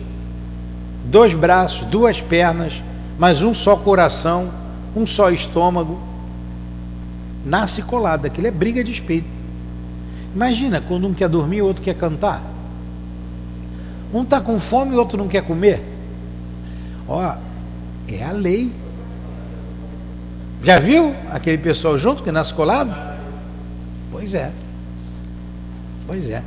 dois 1.05 1.33
braços, 1.33 1.85
duas 1.85 2.19
pernas, 2.19 2.81
mas 3.19 3.43
um 3.43 3.53
só 3.53 3.75
coração, 3.75 4.49
um 4.95 5.05
só 5.05 5.29
estômago 5.29 6.10
nasce 7.45 7.81
colado, 7.81 8.25
aquilo 8.25 8.47
é 8.47 8.51
briga 8.51 8.83
de 8.83 8.91
espírito. 8.91 9.27
Imagina 10.33 10.81
quando 10.81 11.07
um 11.07 11.13
quer 11.13 11.27
dormir 11.27 11.57
e 11.57 11.61
outro 11.61 11.81
quer 11.81 11.95
cantar. 11.95 12.41
Um 14.13 14.23
está 14.23 14.39
com 14.39 14.59
fome 14.59 14.93
e 14.93 14.97
outro 14.97 15.17
não 15.17 15.27
quer 15.27 15.43
comer. 15.43 15.81
Ó, 17.07 17.35
é 18.07 18.23
a 18.23 18.31
lei. 18.31 18.71
Já 20.63 20.79
viu 20.79 21.15
aquele 21.31 21.57
pessoal 21.57 21.97
junto 21.97 22.23
que 22.23 22.31
nasce 22.31 22.53
colado? 22.53 22.93
Pois 24.11 24.33
é. 24.33 24.51
Pois 26.05 26.29
é. 26.29 26.43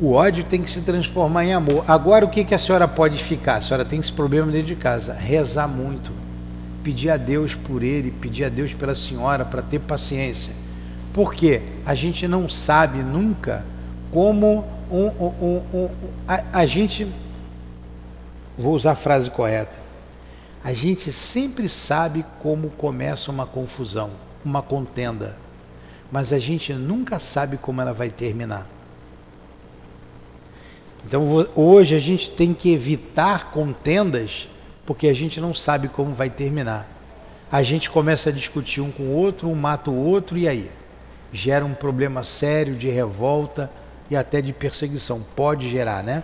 O 0.00 0.12
ódio 0.12 0.44
tem 0.44 0.62
que 0.62 0.70
se 0.70 0.80
transformar 0.80 1.44
em 1.44 1.52
amor. 1.52 1.84
Agora 1.86 2.24
o 2.24 2.28
que, 2.28 2.44
que 2.44 2.54
a 2.54 2.58
senhora 2.58 2.88
pode 2.88 3.22
ficar? 3.22 3.56
A 3.56 3.60
senhora 3.60 3.84
tem 3.84 4.00
esse 4.00 4.12
problema 4.12 4.50
dentro 4.50 4.68
de 4.68 4.76
casa. 4.76 5.14
Rezar 5.14 5.68
muito 5.68 6.23
pedir 6.84 7.08
a 7.08 7.16
Deus 7.16 7.54
por 7.54 7.82
ele, 7.82 8.10
pedir 8.10 8.44
a 8.44 8.48
Deus 8.50 8.74
pela 8.74 8.94
senhora 8.94 9.44
para 9.44 9.62
ter 9.62 9.80
paciência. 9.80 10.52
Porque 11.14 11.62
a 11.86 11.94
gente 11.94 12.28
não 12.28 12.48
sabe 12.48 13.02
nunca 13.02 13.64
como 14.10 14.64
um, 14.90 15.06
um, 15.06 15.62
um, 15.72 15.88
a, 16.28 16.60
a 16.60 16.66
gente. 16.66 17.08
Vou 18.56 18.74
usar 18.74 18.92
a 18.92 18.96
frase 18.96 19.30
correta. 19.30 19.76
A 20.62 20.72
gente 20.72 21.10
sempre 21.10 21.68
sabe 21.68 22.24
como 22.38 22.70
começa 22.70 23.30
uma 23.30 23.46
confusão, 23.46 24.10
uma 24.44 24.62
contenda, 24.62 25.36
mas 26.10 26.32
a 26.32 26.38
gente 26.38 26.72
nunca 26.72 27.18
sabe 27.18 27.56
como 27.56 27.80
ela 27.80 27.92
vai 27.92 28.10
terminar. 28.10 28.68
Então 31.06 31.46
hoje 31.54 31.94
a 31.94 31.98
gente 31.98 32.30
tem 32.30 32.54
que 32.54 32.72
evitar 32.72 33.50
contendas 33.50 34.48
porque 34.86 35.08
a 35.08 35.14
gente 35.14 35.40
não 35.40 35.54
sabe 35.54 35.88
como 35.88 36.12
vai 36.14 36.30
terminar. 36.30 36.88
A 37.50 37.62
gente 37.62 37.90
começa 37.90 38.30
a 38.30 38.32
discutir 38.32 38.80
um 38.80 38.90
com 38.90 39.04
o 39.04 39.12
outro, 39.12 39.48
um 39.48 39.54
mata 39.54 39.90
o 39.90 39.96
outro 39.96 40.36
e 40.36 40.48
aí? 40.48 40.70
Gera 41.32 41.64
um 41.64 41.74
problema 41.74 42.22
sério 42.22 42.74
de 42.74 42.88
revolta 42.88 43.70
e 44.10 44.16
até 44.16 44.40
de 44.40 44.52
perseguição. 44.52 45.24
Pode 45.34 45.68
gerar, 45.68 46.02
né? 46.02 46.22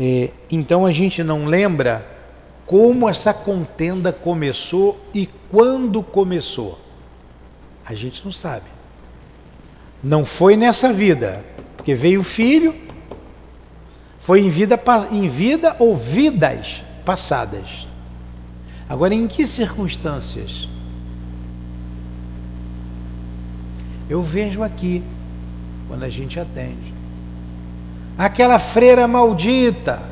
É, 0.00 0.30
então 0.50 0.86
a 0.86 0.92
gente 0.92 1.22
não 1.22 1.44
lembra 1.44 2.06
como 2.66 3.08
essa 3.08 3.34
contenda 3.34 4.12
começou 4.12 4.98
e 5.14 5.28
quando 5.50 6.02
começou. 6.02 6.78
A 7.84 7.94
gente 7.94 8.24
não 8.24 8.32
sabe. 8.32 8.66
Não 10.02 10.24
foi 10.24 10.56
nessa 10.56 10.92
vida, 10.92 11.44
porque 11.76 11.94
veio 11.94 12.20
o 12.20 12.24
filho, 12.24 12.74
foi 14.18 14.40
em 14.40 14.48
vida, 14.48 14.80
em 15.10 15.28
vida 15.28 15.76
ou 15.78 15.94
vidas 15.94 16.82
passadas. 17.04 17.86
Agora, 18.88 19.14
em 19.14 19.26
que 19.26 19.46
circunstâncias? 19.46 20.68
Eu 24.08 24.22
vejo 24.22 24.62
aqui, 24.62 25.02
quando 25.88 26.02
a 26.02 26.08
gente 26.08 26.38
atende. 26.38 26.92
Aquela 28.18 28.58
freira 28.58 29.08
maldita 29.08 30.02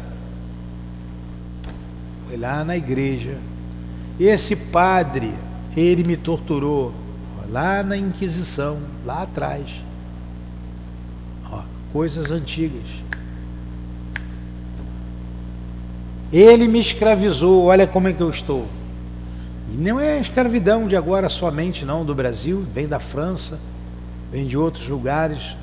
foi 2.27 2.37
lá 2.37 2.65
na 2.65 2.77
igreja. 2.77 3.37
Esse 4.19 4.57
padre, 4.57 5.35
ele 5.77 6.05
me 6.05 6.17
torturou 6.17 6.95
lá 7.51 7.83
na 7.83 7.97
Inquisição, 7.97 8.81
lá 9.05 9.23
atrás. 9.23 9.85
Ó, 11.51 11.63
coisas 11.93 12.31
antigas. 12.31 13.03
Ele 16.33 16.69
me 16.69 16.79
escravizou, 16.79 17.65
olha 17.65 17.87
como 17.87 18.09
é 18.09 18.13
que 18.13 18.21
eu 18.21 18.31
estou. 18.31 18.67
E 19.73 19.77
não 19.77 19.99
é 19.99 20.21
escravidão 20.21 20.87
de 20.87 20.97
agora 20.97 21.29
somente, 21.29 21.85
não, 21.85 22.05
do 22.05 22.15
Brasil, 22.15 22.65
vem 22.71 22.87
da 22.87 23.01
França, 23.01 23.61
vem 24.31 24.47
de 24.47 24.57
outros 24.57 24.89
lugares. 24.89 25.57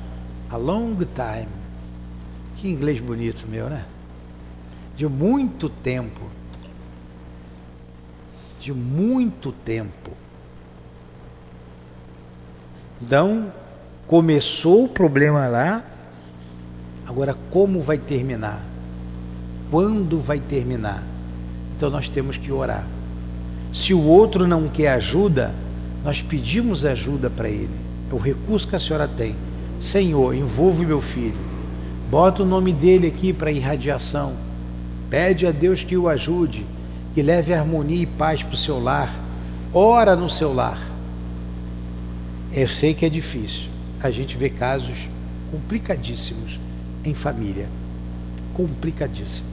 A 0.50 0.56
long 0.56 0.96
time. 0.96 1.48
Que 2.56 2.68
inglês 2.68 3.00
bonito 3.00 3.46
meu, 3.46 3.68
né? 3.68 3.84
De 4.96 5.06
muito 5.06 5.68
tempo. 5.68 6.22
De 8.58 8.72
muito 8.72 9.52
tempo. 9.52 10.10
Então, 13.00 13.52
começou 14.06 14.84
o 14.84 14.88
problema 14.88 15.46
lá, 15.46 15.84
agora 17.06 17.36
como 17.50 17.80
vai 17.80 17.98
terminar? 17.98 18.67
Quando 19.70 20.18
vai 20.18 20.38
terminar? 20.38 21.02
Então 21.74 21.90
nós 21.90 22.08
temos 22.08 22.36
que 22.36 22.50
orar. 22.50 22.86
Se 23.72 23.92
o 23.92 24.02
outro 24.02 24.46
não 24.46 24.68
quer 24.68 24.88
ajuda, 24.88 25.54
nós 26.04 26.22
pedimos 26.22 26.84
ajuda 26.84 27.28
para 27.28 27.48
ele. 27.48 27.70
É 28.10 28.14
o 28.14 28.18
recurso 28.18 28.66
que 28.66 28.76
a 28.76 28.78
senhora 28.78 29.06
tem. 29.06 29.36
Senhor, 29.78 30.34
envolve 30.34 30.86
meu 30.86 31.00
filho. 31.00 31.36
Bota 32.10 32.42
o 32.42 32.46
nome 32.46 32.72
dele 32.72 33.06
aqui 33.06 33.32
para 33.32 33.52
irradiação. 33.52 34.32
Pede 35.10 35.46
a 35.46 35.52
Deus 35.52 35.82
que 35.82 35.96
o 35.96 36.08
ajude, 36.08 36.64
que 37.14 37.22
leve 37.22 37.52
harmonia 37.52 38.02
e 38.02 38.06
paz 38.06 38.42
para 38.42 38.54
o 38.54 38.56
seu 38.56 38.82
lar. 38.82 39.14
Ora 39.72 40.16
no 40.16 40.28
seu 40.28 40.54
lar. 40.54 40.80
Eu 42.52 42.66
sei 42.66 42.94
que 42.94 43.04
é 43.04 43.08
difícil. 43.08 43.68
A 44.02 44.10
gente 44.10 44.36
vê 44.36 44.48
casos 44.48 45.10
complicadíssimos 45.50 46.58
em 47.04 47.12
família. 47.12 47.68
Complicadíssimos. 48.54 49.47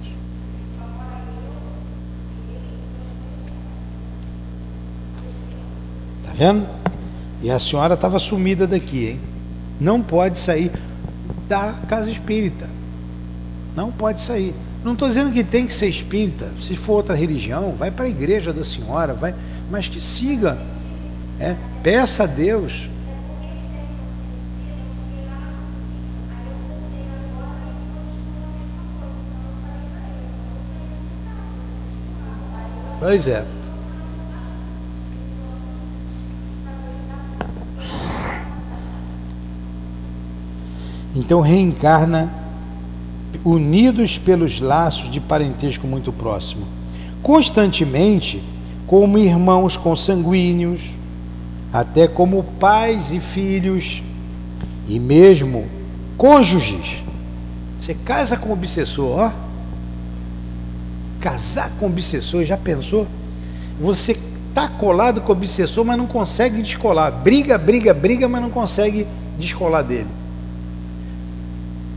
Vendo? 6.36 6.67
E 7.41 7.49
a 7.49 7.59
senhora 7.59 7.93
estava 7.93 8.19
sumida 8.19 8.67
daqui, 8.67 9.07
hein? 9.07 9.19
Não 9.79 10.01
pode 10.01 10.38
sair 10.38 10.71
da 11.47 11.73
casa 11.88 12.09
espírita. 12.09 12.67
Não 13.75 13.91
pode 13.91 14.21
sair. 14.21 14.53
Não 14.83 14.93
estou 14.93 15.07
dizendo 15.07 15.31
que 15.31 15.43
tem 15.43 15.65
que 15.65 15.73
ser 15.73 15.88
espírita. 15.88 16.51
Se 16.61 16.75
for 16.75 16.93
outra 16.93 17.15
religião, 17.15 17.73
vai 17.77 17.91
para 17.91 18.05
a 18.05 18.09
igreja 18.09 18.53
da 18.53 18.63
senhora, 18.63 19.13
vai, 19.13 19.33
mas 19.69 19.88
que 19.88 19.99
siga. 19.99 20.57
É, 21.39 21.55
peça 21.83 22.23
a 22.23 22.27
Deus 22.27 22.89
Pois 33.05 33.27
é. 33.27 33.45
Então 41.16 41.39
reencarna 41.39 42.32
unidos 43.43 44.18
pelos 44.18 44.59
laços 44.59 45.09
de 45.09 45.20
parentesco 45.20 45.88
muito 45.88 46.11
próximo, 46.11 46.66
constantemente 47.22 48.43
como 48.86 49.18
irmãos 49.18 49.78
consanguíneos, 49.78 50.93
até 51.72 52.07
como 52.07 52.43
pais 52.59 53.11
e 53.11 53.20
filhos, 53.20 54.03
e 54.88 54.99
mesmo 54.99 55.66
cônjuges. 56.18 57.03
Você 57.80 57.93
casa 57.93 58.38
com 58.38 58.49
o 58.49 58.53
obsessor, 58.53 59.20
ó 59.20 59.45
casar 61.26 61.72
com 61.80 61.88
o 61.88 61.89
obsessor, 61.89 62.45
já 62.45 62.55
pensou? 62.55 63.07
Você 63.80 64.11
está 64.49 64.68
colado 64.68 65.22
com 65.22 65.34
o 65.34 65.36
obsessor, 65.36 65.84
mas 65.84 65.97
não 65.97 66.05
consegue 66.05 66.61
descolar. 66.61 67.11
Briga, 67.11 67.57
briga, 67.57 67.95
briga, 67.95 68.30
mas 68.30 68.43
não 68.43 68.51
consegue 68.51 69.07
descolar 69.39 69.82
dele. 69.82 70.07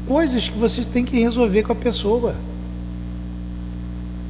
Coisas 0.09 0.49
que 0.49 0.59
você 0.59 0.83
tem 0.85 1.05
que 1.05 1.21
resolver 1.21 1.63
com 1.65 1.73
a 1.73 1.77
pessoa. 1.77 2.35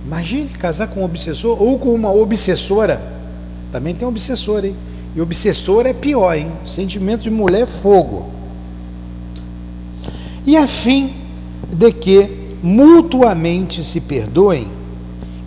Imagine 0.04 0.48
casar 0.48 0.88
com 0.88 1.02
um 1.02 1.04
obsessor 1.04 1.62
ou 1.62 1.78
com 1.78 1.94
uma 1.94 2.12
obsessora. 2.12 3.00
Também 3.70 3.94
tem 3.94 4.08
obsessor, 4.08 4.64
hein? 4.64 4.74
E 5.14 5.20
obsessor 5.20 5.86
é 5.86 5.92
pior, 5.92 6.36
hein? 6.36 6.50
Sentimento 6.64 7.22
de 7.22 7.30
mulher 7.30 7.62
é 7.62 7.66
fogo. 7.66 8.26
E 10.44 10.56
a 10.56 10.66
fim 10.66 11.14
de 11.72 11.92
que 11.92 12.28
mutuamente 12.60 13.84
se 13.84 14.00
perdoem 14.00 14.66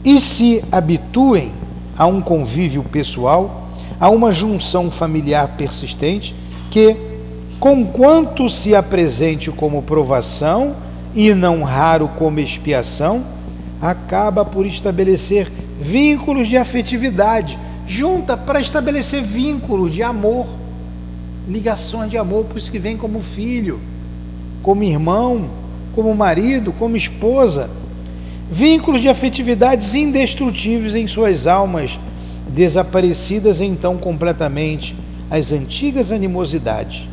e 0.06 0.18
se 0.18 0.64
habituem 0.72 1.52
a 1.98 2.06
um 2.06 2.22
convívio 2.22 2.84
pessoal, 2.84 3.70
a 4.00 4.10
uma 4.10 4.32
junção 4.32 4.90
familiar 4.90 5.50
persistente 5.58 6.34
que, 6.70 6.96
conquanto 7.62 8.50
se 8.50 8.74
apresente 8.74 9.52
como 9.52 9.84
provação 9.84 10.76
e 11.14 11.32
não 11.36 11.62
raro 11.62 12.08
como 12.08 12.40
expiação, 12.40 13.24
acaba 13.80 14.44
por 14.44 14.66
estabelecer 14.66 15.48
vínculos 15.80 16.48
de 16.48 16.58
afetividade, 16.58 17.60
junta 17.86 18.36
para 18.36 18.60
estabelecer 18.60 19.22
vínculos 19.22 19.94
de 19.94 20.02
amor, 20.02 20.48
ligações 21.48 22.10
de 22.10 22.18
amor, 22.18 22.46
por 22.46 22.58
isso 22.58 22.72
que 22.72 22.80
vem 22.80 22.98
como 22.98 23.20
filho, 23.20 23.80
como 24.64 24.84
irmão, 24.84 25.46
como 25.94 26.16
marido, 26.16 26.74
como 26.74 26.98
esposa 26.98 27.70
vínculos 28.50 29.02
de 29.02 29.08
afetividades 29.08 29.94
indestrutíveis 29.94 30.96
em 30.96 31.06
suas 31.06 31.46
almas, 31.46 32.00
desaparecidas 32.50 33.62
então 33.62 33.98
completamente 33.98 34.96
as 35.30 35.52
antigas 35.52 36.12
animosidades. 36.12 37.11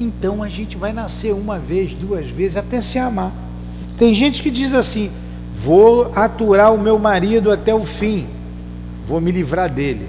Então 0.00 0.42
a 0.42 0.48
gente 0.48 0.78
vai 0.78 0.92
nascer 0.92 1.34
uma 1.34 1.58
vez, 1.58 1.92
duas 1.92 2.26
vezes, 2.28 2.56
até 2.56 2.80
se 2.80 2.98
amar. 2.98 3.32
Tem 3.98 4.14
gente 4.14 4.42
que 4.42 4.50
diz 4.50 4.72
assim: 4.72 5.10
vou 5.54 6.10
aturar 6.16 6.74
o 6.74 6.78
meu 6.78 6.98
marido 6.98 7.52
até 7.52 7.74
o 7.74 7.84
fim, 7.84 8.26
vou 9.06 9.20
me 9.20 9.30
livrar 9.30 9.70
dele, 9.70 10.08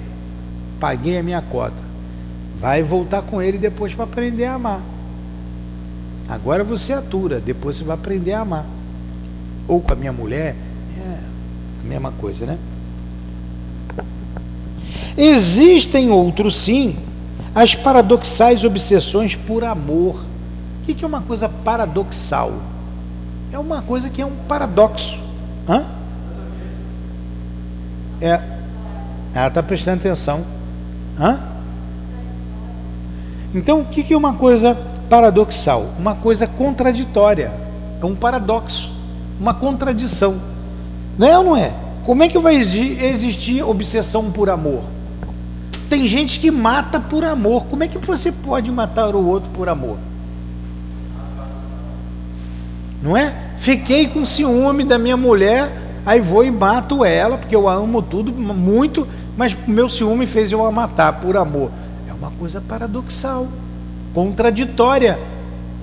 paguei 0.80 1.18
a 1.18 1.22
minha 1.22 1.42
cota. 1.42 1.92
Vai 2.58 2.82
voltar 2.82 3.22
com 3.22 3.42
ele 3.42 3.58
depois 3.58 3.92
para 3.92 4.04
aprender 4.04 4.46
a 4.46 4.54
amar. 4.54 4.80
Agora 6.28 6.64
você 6.64 6.92
atura, 6.92 7.38
depois 7.38 7.76
você 7.76 7.84
vai 7.84 7.94
aprender 7.94 8.32
a 8.32 8.40
amar 8.40 8.64
ou 9.68 9.80
com 9.80 9.92
a 9.92 9.96
minha 9.96 10.12
mulher, 10.12 10.56
é 10.98 11.18
a 11.84 11.88
mesma 11.88 12.12
coisa, 12.12 12.46
né? 12.46 12.58
Existem 15.16 16.10
outros 16.10 16.56
sim, 16.56 16.96
as 17.54 17.74
paradoxais 17.74 18.64
obsessões 18.64 19.36
por 19.36 19.64
amor. 19.64 20.24
O 20.82 20.84
que 20.84 21.04
é 21.04 21.06
uma 21.06 21.20
coisa 21.20 21.48
paradoxal? 21.48 22.52
É 23.52 23.58
uma 23.58 23.82
coisa 23.82 24.08
que 24.08 24.22
é 24.22 24.26
um 24.26 24.34
paradoxo. 24.48 25.20
Hã? 25.68 25.84
É. 28.20 28.40
Ela 29.34 29.48
está 29.48 29.62
prestando 29.62 29.98
atenção. 29.98 30.44
Hã? 31.18 31.38
Então, 33.54 33.80
o 33.80 33.84
que 33.84 34.12
é 34.12 34.16
uma 34.16 34.32
coisa 34.32 34.74
paradoxal? 35.10 35.90
Uma 35.98 36.14
coisa 36.14 36.46
contraditória. 36.46 37.52
É 38.00 38.06
um 38.06 38.14
paradoxo, 38.16 38.90
uma 39.38 39.54
contradição. 39.54 40.40
Não 41.18 41.26
é 41.28 41.38
ou 41.38 41.44
não 41.44 41.56
é? 41.56 41.72
Como 42.04 42.22
é 42.22 42.28
que 42.28 42.38
vai 42.38 42.56
existir 42.56 43.62
obsessão 43.62 44.32
por 44.32 44.48
amor? 44.50 44.82
Tem 45.92 46.06
gente 46.06 46.40
que 46.40 46.50
mata 46.50 46.98
por 46.98 47.22
amor. 47.22 47.66
Como 47.66 47.84
é 47.84 47.86
que 47.86 47.98
você 47.98 48.32
pode 48.32 48.70
matar 48.70 49.14
o 49.14 49.26
outro 49.26 49.50
por 49.50 49.68
amor? 49.68 49.98
Não 53.02 53.14
é? 53.14 53.50
Fiquei 53.58 54.08
com 54.08 54.24
ciúme 54.24 54.84
da 54.84 54.98
minha 54.98 55.18
mulher, 55.18 55.70
aí 56.06 56.18
vou 56.18 56.46
e 56.46 56.50
mato 56.50 57.04
ela, 57.04 57.36
porque 57.36 57.54
eu 57.54 57.68
amo 57.68 58.00
tudo 58.00 58.32
muito, 58.32 59.06
mas 59.36 59.54
meu 59.68 59.86
ciúme 59.86 60.24
fez 60.24 60.50
eu 60.50 60.64
a 60.64 60.72
matar 60.72 61.20
por 61.20 61.36
amor. 61.36 61.70
É 62.08 62.12
uma 62.14 62.30
coisa 62.30 62.58
paradoxal, 62.66 63.46
contraditória. 64.14 65.18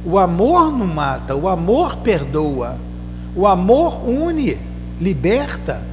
O 0.04 0.18
amor 0.18 0.72
não 0.72 0.88
mata, 0.88 1.36
o 1.36 1.48
amor 1.48 1.98
perdoa, 1.98 2.78
o 3.36 3.46
amor 3.46 4.10
une, 4.10 4.58
liberta. 5.00 5.84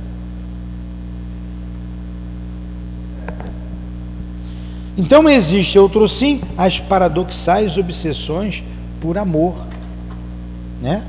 Então 4.97 5.29
existe 5.29 5.79
outro 5.79 6.09
sim, 6.09 6.41
as 6.57 6.81
paradoxais 6.81 7.77
obsessões 7.77 8.65
por 9.01 9.19
amor, 9.19 9.55
né? 10.81 11.05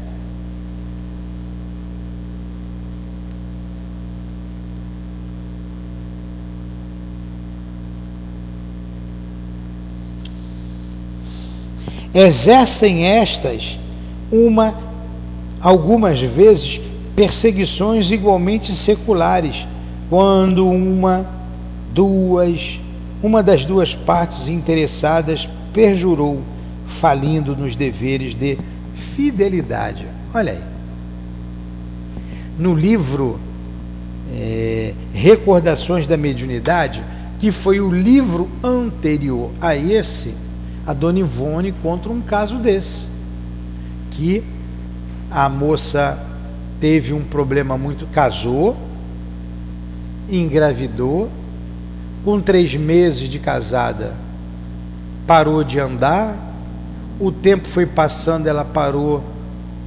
Exercem 12.13 13.05
estas 13.05 13.79
uma 14.31 14.73
algumas 15.61 16.19
vezes 16.19 16.81
perseguições 17.15 18.11
igualmente 18.11 18.73
seculares, 18.73 19.67
quando 20.09 20.67
uma, 20.67 21.25
duas, 21.93 22.79
uma 23.21 23.41
das 23.41 23.65
duas 23.65 23.95
partes 23.95 24.47
interessadas 24.47 25.49
perjurou, 25.73 26.41
falindo 26.85 27.55
nos 27.55 27.75
deveres 27.75 28.33
de 28.33 28.57
fidelidade. 28.93 30.07
Olha 30.33 30.53
aí. 30.53 30.61
No 32.57 32.73
livro 32.73 33.39
é, 34.33 34.93
Recordações 35.13 36.07
da 36.07 36.17
Mediunidade, 36.17 37.03
que 37.39 37.51
foi 37.51 37.79
o 37.79 37.91
livro 37.91 38.49
anterior 38.63 39.51
a 39.61 39.75
esse, 39.75 40.33
a 40.85 40.93
Dona 40.93 41.19
Ivone 41.19 41.71
conta 41.71 42.09
um 42.09 42.21
caso 42.21 42.57
desse, 42.57 43.07
que 44.11 44.43
a 45.29 45.49
moça 45.49 46.17
teve 46.79 47.13
um 47.13 47.23
problema 47.23 47.77
muito, 47.77 48.07
casou, 48.07 48.75
engravidou, 50.29 51.29
com 52.27 52.41
três 52.41 52.75
meses 52.75 53.29
de 53.29 53.39
casada, 53.39 54.13
parou 55.25 55.63
de 55.63 55.79
andar, 55.79 56.35
o 57.21 57.31
tempo 57.31 57.65
foi 57.65 57.85
passando, 57.85 58.47
ela 58.47 58.65
parou 58.65 59.23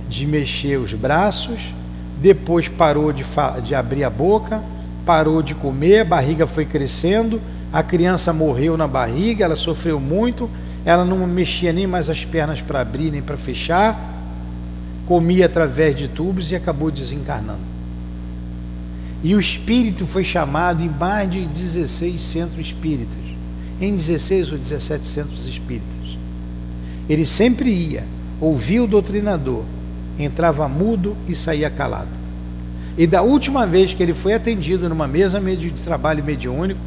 de 0.09 0.27
mexer 0.27 0.79
os 0.79 0.95
braços, 0.95 1.75
depois 2.19 2.67
parou 2.67 3.13
de, 3.13 3.27
de 3.63 3.75
abrir 3.75 4.05
a 4.05 4.09
boca, 4.09 4.63
parou 5.05 5.43
de 5.43 5.55
comer, 5.55 6.01
a 6.01 6.05
barriga 6.07 6.47
foi 6.47 6.65
crescendo, 6.65 7.39
a 7.71 7.83
criança 7.83 8.33
morreu 8.33 8.75
na 8.75 8.89
barriga, 8.89 9.45
ela 9.45 9.55
sofreu 9.55 10.01
muito, 10.01 10.49
ela 10.83 11.05
não 11.05 11.27
mexia 11.27 11.75
nem 11.75 11.87
mais 11.87 12.09
as 12.09 12.25
pernas 12.25 12.63
para 12.63 12.81
abrir 12.81 13.11
nem 13.11 13.21
para 13.21 13.37
fechar, 13.37 14.15
comia 15.07 15.45
através 15.45 15.95
de 15.95 16.09
tubos 16.09 16.51
e 16.51 16.57
acabou 16.57 16.91
desencarnando. 16.91 17.70
E 19.23 19.35
o 19.35 19.41
espírito 19.41 20.07
foi 20.07 20.25
chamado 20.25 20.83
em 20.83 20.89
mais 20.89 21.31
de 21.31 21.47
16 21.47 22.21
centros 22.21 22.67
espíritas, 22.67 23.19
em 23.81 23.95
16 23.95 24.53
ou 24.53 24.59
17 24.59 25.07
centros 25.07 25.47
espíritas. 25.47 26.19
Ele 27.09 27.27
sempre 27.27 27.71
ia, 27.71 28.05
ouvia 28.41 28.83
o 28.83 28.87
doutrinador, 28.87 29.65
entrava 30.19 30.69
mudo 30.69 31.17
e 31.29 31.35
saía 31.35 31.69
calado. 31.69 32.21
E 32.97 33.07
da 33.07 33.23
última 33.23 33.67
vez 33.67 33.93
que 33.93 34.03
ele 34.03 34.15
foi 34.15 34.35
atendido 34.35 34.89
numa 34.89 35.07
mesa 35.07 35.41
de 35.41 35.71
trabalho 35.71 36.25
mediúnico, 36.25 36.81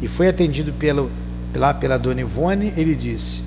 e 0.00 0.08
foi 0.08 0.28
atendido 0.28 0.72
pelo 0.72 1.10
lá 1.54 1.72
pela 1.72 1.98
dona 1.98 2.20
Ivone, 2.20 2.72
ele 2.76 2.94
disse: 2.94 3.40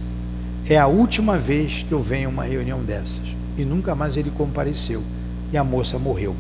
É 0.70 0.78
a 0.78 0.88
última 0.88 1.38
vez 1.38 1.86
que 1.88 1.92
eu 1.92 2.02
venho 2.02 2.30
a 2.30 2.32
uma 2.32 2.44
reunião 2.44 2.82
dessas. 2.84 3.22
E 3.58 3.66
nunca 3.66 3.96
mais 3.96 4.18
ele 4.18 4.32
compareceu. 4.32 5.04
E 5.52 5.58
a 5.58 5.64
moça 5.64 5.98
morreu. 5.98 6.36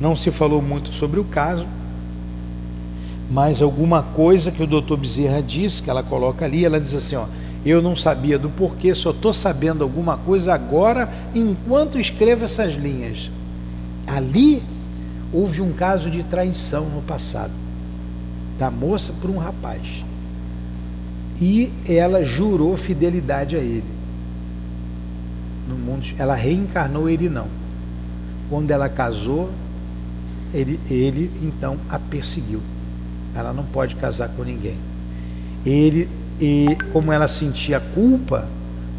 Não 0.00 0.16
se 0.16 0.30
falou 0.30 0.60
muito 0.60 0.92
sobre 0.92 1.20
o 1.20 1.24
caso, 1.24 1.66
mas 3.30 3.62
alguma 3.62 4.02
coisa 4.02 4.50
que 4.50 4.62
o 4.62 4.66
doutor 4.66 4.98
Bezerra 4.98 5.42
disse, 5.42 5.82
que 5.82 5.90
ela 5.90 6.02
coloca 6.02 6.44
ali, 6.44 6.64
ela 6.64 6.80
diz 6.80 6.94
assim: 6.94 7.16
ó, 7.16 7.26
eu 7.64 7.80
não 7.80 7.96
sabia 7.96 8.38
do 8.38 8.50
porquê, 8.50 8.94
só 8.94 9.10
estou 9.10 9.32
sabendo 9.32 9.82
alguma 9.82 10.16
coisa 10.16 10.52
agora, 10.52 11.08
enquanto 11.34 11.98
escrevo 11.98 12.44
essas 12.44 12.74
linhas. 12.74 13.30
Ali 14.06 14.62
houve 15.32 15.60
um 15.60 15.72
caso 15.72 16.10
de 16.10 16.22
traição 16.22 16.86
no 16.90 17.02
passado, 17.02 17.52
da 18.58 18.70
moça 18.70 19.14
por 19.20 19.30
um 19.30 19.38
rapaz 19.38 20.04
e 21.40 21.72
ela 21.88 22.24
jurou 22.24 22.76
fidelidade 22.76 23.56
a 23.56 23.58
ele. 23.58 23.84
No 25.68 25.76
mundo, 25.76 26.06
ela 26.18 26.34
reencarnou 26.34 27.08
ele 27.08 27.28
não. 27.28 27.46
Quando 28.48 28.70
ela 28.70 28.88
casou, 28.88 29.50
ele, 30.54 30.80
ele 30.88 31.30
então 31.42 31.76
a 31.88 31.98
perseguiu. 31.98 32.60
Ela 33.34 33.52
não 33.52 33.64
pode 33.64 33.96
casar 33.96 34.28
com 34.30 34.44
ninguém. 34.44 34.78
Ele 35.66 36.08
e 36.40 36.76
como 36.92 37.12
ela 37.12 37.28
sentia 37.28 37.80
culpa 37.80 38.48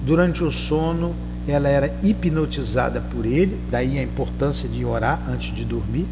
durante 0.06 0.43
o 0.43 0.51
sono, 0.51 1.16
ela 1.47 1.68
era 1.68 1.93
hipnotizada 2.03 3.01
por 3.01 3.26
ele, 3.26 3.60
daí 3.72 3.97
a 3.97 4.03
importância 4.03 4.70
de 4.70 4.86
orar 4.86 5.22
antes 5.30 5.56
de 5.56 5.66
dormir. 5.66 6.06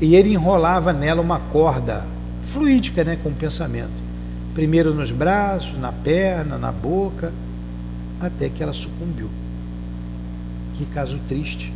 E 0.00 0.14
ele 0.14 0.32
enrolava 0.32 0.92
nela 0.92 1.20
uma 1.20 1.38
corda 1.38 2.04
fluídica, 2.44 3.04
né, 3.04 3.18
com 3.22 3.30
o 3.30 3.34
pensamento 3.34 4.10
primeiro 4.54 4.94
nos 4.94 5.10
braços, 5.10 5.78
na 5.78 5.92
perna, 5.92 6.58
na 6.58 6.72
boca, 6.72 7.32
até 8.20 8.48
que 8.48 8.62
ela 8.62 8.72
sucumbiu. 8.72 9.30
Que 10.74 10.84
caso 10.86 11.18
triste. 11.28 11.72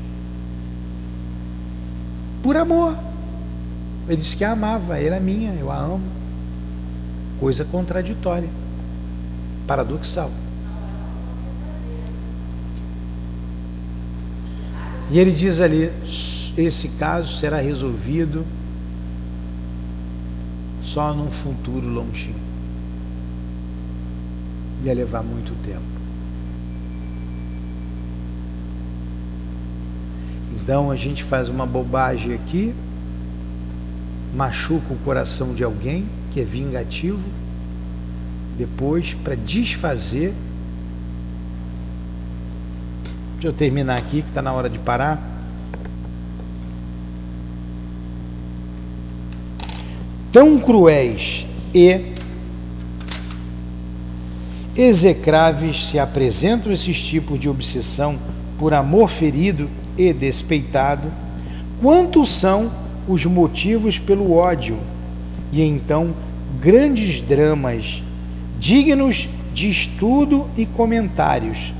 Por 2.44 2.56
amor. 2.56 2.96
Ele 4.06 4.16
disse 4.16 4.36
que 4.36 4.44
a 4.44 4.52
amava, 4.52 5.00
ela 5.00 5.16
é 5.16 5.20
minha, 5.20 5.52
eu 5.54 5.72
a 5.72 5.76
amo. 5.76 6.04
Coisa 7.40 7.64
contraditória, 7.64 8.48
paradoxal. 9.66 10.30
E 15.10 15.18
ele 15.18 15.32
diz 15.32 15.60
ali: 15.60 15.90
esse 16.56 16.88
caso 16.90 17.36
será 17.40 17.56
resolvido 17.58 18.46
só 20.82 21.12
num 21.12 21.30
futuro 21.30 21.88
longínquo 21.88 22.44
ia 24.84 24.94
levar 24.94 25.22
muito 25.22 25.54
tempo. 25.62 26.03
Então 30.64 30.90
a 30.90 30.96
gente 30.96 31.22
faz 31.22 31.50
uma 31.50 31.66
bobagem 31.66 32.32
aqui, 32.32 32.74
machuca 34.34 34.94
o 34.94 34.96
coração 35.04 35.52
de 35.52 35.62
alguém 35.62 36.06
que 36.32 36.40
é 36.40 36.44
vingativo, 36.44 37.20
depois 38.56 39.12
para 39.12 39.34
desfazer. 39.34 40.32
Deixa 43.34 43.48
eu 43.48 43.52
terminar 43.52 43.98
aqui 43.98 44.22
que 44.22 44.28
está 44.28 44.40
na 44.40 44.54
hora 44.54 44.70
de 44.70 44.78
parar. 44.78 45.22
Tão 50.32 50.58
cruéis 50.58 51.46
e 51.74 52.10
execráveis 54.74 55.88
se 55.88 55.98
apresentam 55.98 56.72
esses 56.72 56.98
tipos 57.04 57.38
de 57.38 57.50
obsessão 57.50 58.18
por 58.58 58.72
amor 58.72 59.10
ferido 59.10 59.68
e 59.96 60.12
despeitado, 60.12 61.10
quantos 61.80 62.28
são 62.30 62.70
os 63.06 63.24
motivos 63.26 63.98
pelo 63.98 64.32
ódio, 64.32 64.78
e 65.52 65.62
então 65.62 66.14
grandes 66.60 67.20
dramas, 67.20 68.02
dignos 68.58 69.28
de 69.52 69.70
estudo 69.70 70.46
e 70.56 70.66
comentários, 70.66 71.72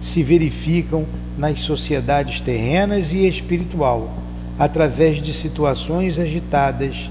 se 0.00 0.22
verificam 0.22 1.06
nas 1.38 1.60
sociedades 1.60 2.40
terrenas 2.40 3.12
e 3.12 3.26
espiritual, 3.26 4.12
através 4.58 5.18
de 5.18 5.32
situações 5.32 6.18
agitadas, 6.18 7.10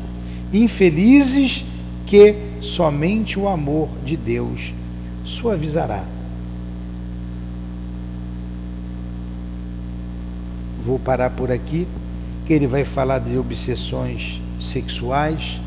infelizes 0.53 1.65
que 2.05 2.35
somente 2.59 3.39
o 3.39 3.47
amor 3.47 3.87
de 4.05 4.17
Deus 4.17 4.73
suavizará. 5.23 6.03
Vou 10.81 10.99
parar 10.99 11.29
por 11.29 11.51
aqui, 11.51 11.87
que 12.45 12.53
ele 12.53 12.67
vai 12.67 12.83
falar 12.83 13.19
de 13.19 13.37
obsessões 13.37 14.41
sexuais 14.59 15.61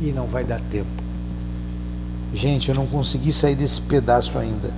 e 0.00 0.12
não 0.12 0.26
vai 0.26 0.44
dar 0.44 0.60
tempo. 0.60 1.04
Gente, 2.34 2.68
eu 2.68 2.74
não 2.74 2.86
consegui 2.86 3.32
sair 3.32 3.54
desse 3.54 3.80
pedaço 3.80 4.36
ainda. 4.38 4.70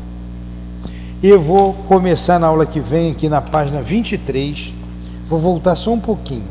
Eu 1.22 1.40
vou 1.40 1.72
começar 1.72 2.38
na 2.38 2.46
aula 2.46 2.64
que 2.64 2.78
vem, 2.78 3.10
aqui 3.10 3.28
na 3.28 3.40
página 3.40 3.82
23. 3.82 4.72
Vou 5.26 5.40
voltar 5.40 5.74
só 5.74 5.92
um 5.92 5.98
pouquinho. 5.98 6.44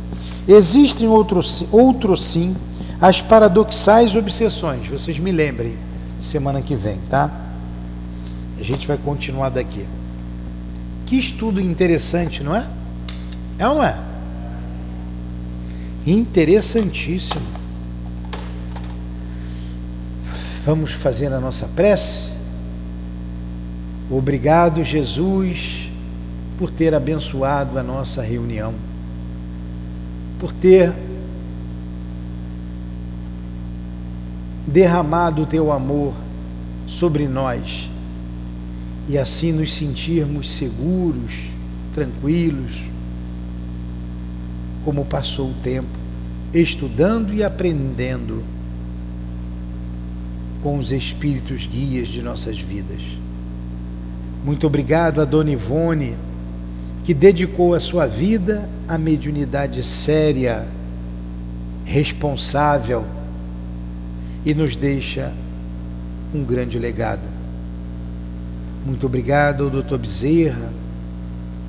Existem 0.47 1.07
outros, 1.07 1.65
outros 1.71 2.25
sim, 2.25 2.55
as 2.99 3.21
paradoxais 3.21 4.15
obsessões. 4.15 4.87
Vocês 4.87 5.19
me 5.19 5.31
lembrem, 5.31 5.77
semana 6.19 6.61
que 6.61 6.75
vem, 6.75 6.99
tá? 7.09 7.31
A 8.59 8.63
gente 8.63 8.87
vai 8.87 8.97
continuar 8.97 9.49
daqui. 9.49 9.85
Que 11.05 11.17
estudo 11.17 11.61
interessante, 11.61 12.43
não 12.43 12.55
é? 12.55 12.65
É 13.59 13.67
ou 13.67 13.75
não 13.75 13.83
é? 13.83 13.97
Interessantíssimo. 16.05 17.41
Vamos 20.65 20.91
fazer 20.91 21.31
a 21.33 21.39
nossa 21.39 21.67
prece? 21.67 22.29
Obrigado, 24.09 24.83
Jesus, 24.83 25.89
por 26.57 26.69
ter 26.69 26.93
abençoado 26.93 27.77
a 27.77 27.83
nossa 27.83 28.21
reunião, 28.21 28.73
por 30.39 30.51
ter 30.51 30.93
derramado 34.65 35.43
o 35.43 35.45
teu 35.45 35.71
amor 35.71 36.13
sobre 36.85 37.27
nós 37.27 37.89
e 39.07 39.17
assim 39.17 39.51
nos 39.51 39.73
sentirmos 39.73 40.51
seguros, 40.51 41.45
tranquilos, 41.93 42.73
como 44.87 45.03
passou 45.03 45.49
o 45.49 45.53
tempo, 45.55 45.89
estudando 46.53 47.33
e 47.33 47.43
aprendendo 47.43 48.41
com 50.63 50.77
os 50.77 50.93
espíritos 50.93 51.67
guias 51.67 52.07
de 52.07 52.21
nossas 52.21 52.57
vidas. 52.57 53.01
Muito 54.45 54.65
obrigado 54.65 55.19
a 55.19 55.25
Dona 55.25 55.51
Ivone, 55.51 56.15
que 57.03 57.13
dedicou 57.13 57.75
a 57.75 57.81
sua 57.81 58.07
vida 58.07 58.69
à 58.87 58.97
mediunidade 58.97 59.83
séria, 59.83 60.65
responsável 61.83 63.03
e 64.45 64.53
nos 64.53 64.77
deixa 64.77 65.33
um 66.33 66.45
grande 66.45 66.79
legado. 66.79 67.27
Muito 68.85 69.05
obrigado 69.05 69.65
ao 69.65 69.69
Dr. 69.69 69.97
Bezerra, 69.97 70.71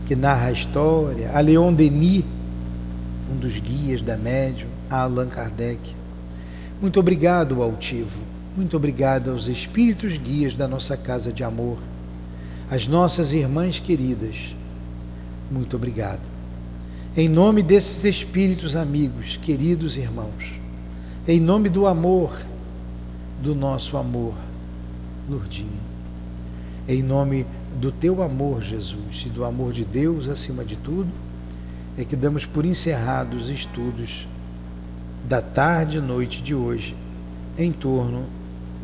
que 0.06 0.14
narra 0.14 0.46
a 0.46 0.52
história, 0.52 1.32
a 1.34 1.40
Leon 1.40 1.72
Denis, 1.72 2.24
um 3.30 3.36
dos 3.36 3.58
guias 3.58 4.02
da 4.02 4.16
médium, 4.16 4.68
Allan 4.90 5.28
Kardec. 5.28 5.94
Muito 6.80 7.00
obrigado 7.00 7.62
Altivo, 7.62 8.22
muito 8.56 8.76
obrigado 8.76 9.30
aos 9.30 9.48
espíritos 9.48 10.16
guias 10.16 10.54
da 10.54 10.68
nossa 10.68 10.96
casa 10.96 11.32
de 11.32 11.44
amor, 11.44 11.78
às 12.70 12.86
nossas 12.86 13.32
irmãs 13.32 13.78
queridas. 13.78 14.54
Muito 15.50 15.76
obrigado. 15.76 16.22
Em 17.16 17.28
nome 17.28 17.62
desses 17.62 18.04
espíritos 18.04 18.76
amigos, 18.76 19.36
queridos 19.36 19.96
irmãos, 19.96 20.60
em 21.26 21.40
nome 21.40 21.68
do 21.68 21.86
amor, 21.86 22.32
do 23.42 23.54
nosso 23.54 23.96
amor, 23.96 24.34
Lourdinho 25.28 25.88
em 26.88 27.02
nome 27.02 27.46
do 27.78 27.92
teu 27.92 28.22
amor, 28.22 28.62
Jesus, 28.62 29.24
e 29.26 29.28
do 29.28 29.44
amor 29.44 29.74
de 29.74 29.84
Deus 29.84 30.26
acima 30.26 30.64
de 30.64 30.74
tudo, 30.74 31.08
é 31.98 32.04
que 32.04 32.14
damos 32.14 32.46
por 32.46 32.64
encerrados 32.64 33.44
os 33.44 33.48
estudos 33.50 34.28
da 35.28 35.42
tarde 35.42 35.98
e 35.98 36.00
noite 36.00 36.40
de 36.40 36.54
hoje 36.54 36.96
em 37.58 37.72
torno 37.72 38.24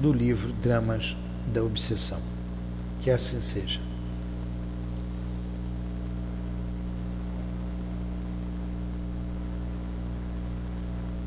do 0.00 0.12
livro 0.12 0.52
Dramas 0.52 1.16
da 1.46 1.62
Obsessão. 1.62 2.18
Que 3.00 3.12
assim 3.12 3.40
seja. 3.40 3.83